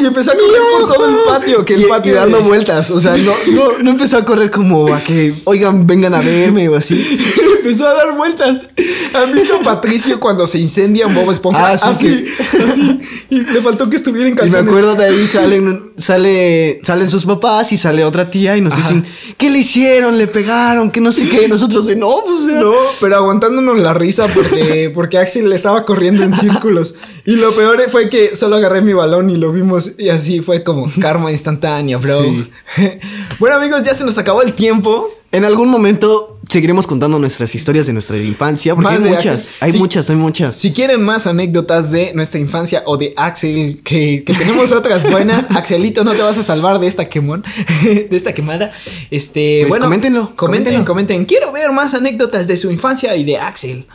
Y 0.00 0.06
empezó 0.06 0.30
a 0.32 0.34
correr 0.36 0.60
por 0.80 0.94
todo 0.94 1.08
el 1.08 1.16
patio. 1.26 1.64
Que 1.64 1.74
el 1.74 1.82
y, 1.82 1.84
patio 1.86 2.12
y 2.12 2.14
dando 2.14 2.38
de- 2.38 2.44
vueltas. 2.44 2.90
O 2.90 3.00
sea, 3.00 3.16
no, 3.16 3.32
no, 3.52 3.78
no 3.82 3.90
empezó 3.90 4.18
a 4.18 4.24
correr 4.24 4.50
como 4.50 4.92
a 4.94 5.00
que, 5.00 5.34
oigan, 5.44 5.86
vengan 5.86 6.14
a 6.14 6.20
verme 6.20 6.68
o 6.68 6.76
así. 6.76 7.18
empezó 7.58 7.88
a 7.88 7.94
dar 7.94 8.16
vueltas. 8.16 8.68
¿Han 9.14 9.32
visto 9.32 9.56
a 9.56 9.60
Patricio 9.60 10.20
cuando 10.20 10.46
se 10.46 10.58
incendia 10.58 11.06
en 11.06 11.14
Bob 11.14 11.30
Esponja? 11.30 11.72
Ah, 11.72 11.78
sí, 11.78 11.86
así, 11.88 12.26
así. 12.62 13.00
Y 13.30 13.40
le 13.40 13.60
faltó 13.60 13.90
que 13.90 13.96
estuviera 13.96 14.28
en 14.28 14.38
Y 14.46 14.50
me 14.50 14.58
acuerdo 14.58 14.94
de 14.94 15.06
ahí 15.06 15.26
salen, 15.26 15.90
sale, 15.96 16.80
salen 16.84 17.08
sus 17.08 17.24
papás 17.26 17.72
y 17.72 17.76
sale 17.76 18.04
otra 18.04 18.30
tía 18.30 18.56
y 18.56 18.60
nos 18.60 18.76
dicen, 18.76 19.04
¿qué 19.36 19.50
le 19.50 19.58
hicieron? 19.58 20.16
¿Le 20.18 20.26
pegaron? 20.28 20.90
Que 20.90 21.00
no 21.00 21.10
sé 21.10 21.28
qué. 21.28 21.46
Y 21.46 21.48
nosotros 21.48 21.86
de 21.86 21.96
no, 21.96 22.22
pues, 22.24 22.42
o 22.42 22.46
sea, 22.46 22.60
No, 22.60 22.72
pero 23.00 23.16
aguantándonos 23.16 23.78
la 23.78 23.94
risa 23.94 24.26
porque, 24.32 24.90
porque 24.94 25.18
Axel 25.18 25.48
le 25.48 25.56
estaba 25.56 25.84
corriendo 25.84 26.22
en 26.22 26.32
círculos. 26.34 26.94
Y 27.24 27.36
lo 27.36 27.52
peor 27.52 27.82
fue 27.90 28.08
que 28.08 28.36
solo 28.36 28.56
agarré 28.56 28.80
mi 28.80 28.92
balón 28.92 29.28
y 29.30 29.36
lo 29.38 29.52
vimos 29.52 29.92
y 29.98 30.08
así 30.08 30.40
fue 30.40 30.62
como 30.62 30.86
karma 31.00 31.30
instantánea, 31.30 31.98
bro. 31.98 32.22
Sí. 32.22 32.50
bueno 33.38 33.56
amigos, 33.56 33.82
ya 33.82 33.94
se 33.94 34.04
nos 34.04 34.18
acabó 34.18 34.42
el 34.42 34.52
tiempo. 34.52 35.08
En 35.30 35.44
algún 35.44 35.68
momento 35.68 36.37
seguiremos 36.48 36.86
contando 36.86 37.18
nuestras 37.18 37.54
historias 37.54 37.86
de 37.86 37.92
nuestra 37.92 38.16
infancia, 38.18 38.74
porque 38.74 38.94
hay 38.94 39.00
muchas, 39.00 39.54
hay 39.60 39.72
muchas, 39.74 40.10
hay 40.10 40.16
muchas. 40.16 40.56
Si 40.56 40.72
quieren 40.72 41.02
más 41.02 41.26
anécdotas 41.26 41.90
de 41.90 42.12
nuestra 42.14 42.40
infancia 42.40 42.82
o 42.86 42.96
de 42.96 43.12
Axel, 43.16 43.80
que, 43.84 44.22
que 44.24 44.34
tenemos 44.34 44.72
otras 44.72 45.10
buenas, 45.10 45.46
Axelito, 45.56 46.04
no 46.04 46.12
te 46.12 46.22
vas 46.22 46.38
a 46.38 46.42
salvar 46.42 46.80
de 46.80 46.86
esta 46.86 47.04
quemón, 47.04 47.44
de 47.82 48.08
esta 48.10 48.32
quemada. 48.32 48.72
Este, 49.10 49.60
Pues 49.62 49.70
bueno, 49.70 49.86
coméntenlo, 49.86 50.20
comenten, 50.20 50.36
coméntenlo. 50.36 50.84
comenten. 50.84 51.24
Quiero 51.26 51.52
ver 51.52 51.70
más 51.72 51.94
anécdotas 51.94 52.46
de 52.46 52.56
su 52.56 52.70
infancia 52.70 53.14
y 53.16 53.24
de 53.24 53.38
Axel. 53.38 53.86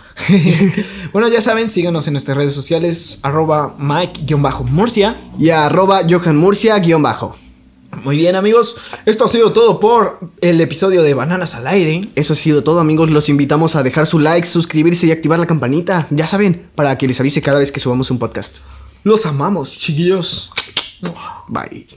bueno, 1.14 1.28
ya 1.28 1.42
saben, 1.42 1.70
síganos 1.70 2.08
en 2.08 2.14
nuestras 2.14 2.38
redes 2.38 2.54
sociales, 2.54 3.20
arroba 3.24 3.76
Mike-Murcia. 3.80 5.18
Y 5.40 5.50
arroba 5.50 6.02
Johan 6.08 6.38
Murcia 6.38 6.78
guion 6.78 7.02
bajo. 7.02 7.36
Muy 8.04 8.18
bien, 8.18 8.36
amigos. 8.36 8.78
Esto 9.06 9.26
ha 9.26 9.28
sido 9.28 9.54
todo 9.54 9.80
por 9.80 10.20
el 10.42 10.60
episodio 10.62 11.04
de 11.04 11.14
Bananas 11.14 11.56
al 11.56 11.68
Aire. 11.68 12.10
Eso 12.16 12.34
ha 12.34 12.36
sido 12.36 12.64
todo, 12.64 12.80
amigos. 12.80 13.12
Los 13.12 13.30
invitamos 13.30 13.76
a 13.76 13.84
dejar 13.84 14.08
su 14.08 14.20
like, 14.20 14.48
suscribirse 14.48 15.08
y 15.08 15.12
activar 15.12 15.40
la 15.40 15.46
campanita. 15.46 16.08
Ya 16.10 16.26
saben, 16.26 16.70
para 16.76 16.98
que 16.98 17.08
les 17.08 17.20
avise 17.20 17.42
cada 17.42 17.60
vez 17.60 17.72
que 17.72 17.80
subamos 17.80 18.10
un 18.12 18.20
podcast. 18.20 18.58
Los 19.04 19.26
amamos, 19.26 19.78
chiquillos. 19.78 20.52
Bye. 21.48 21.88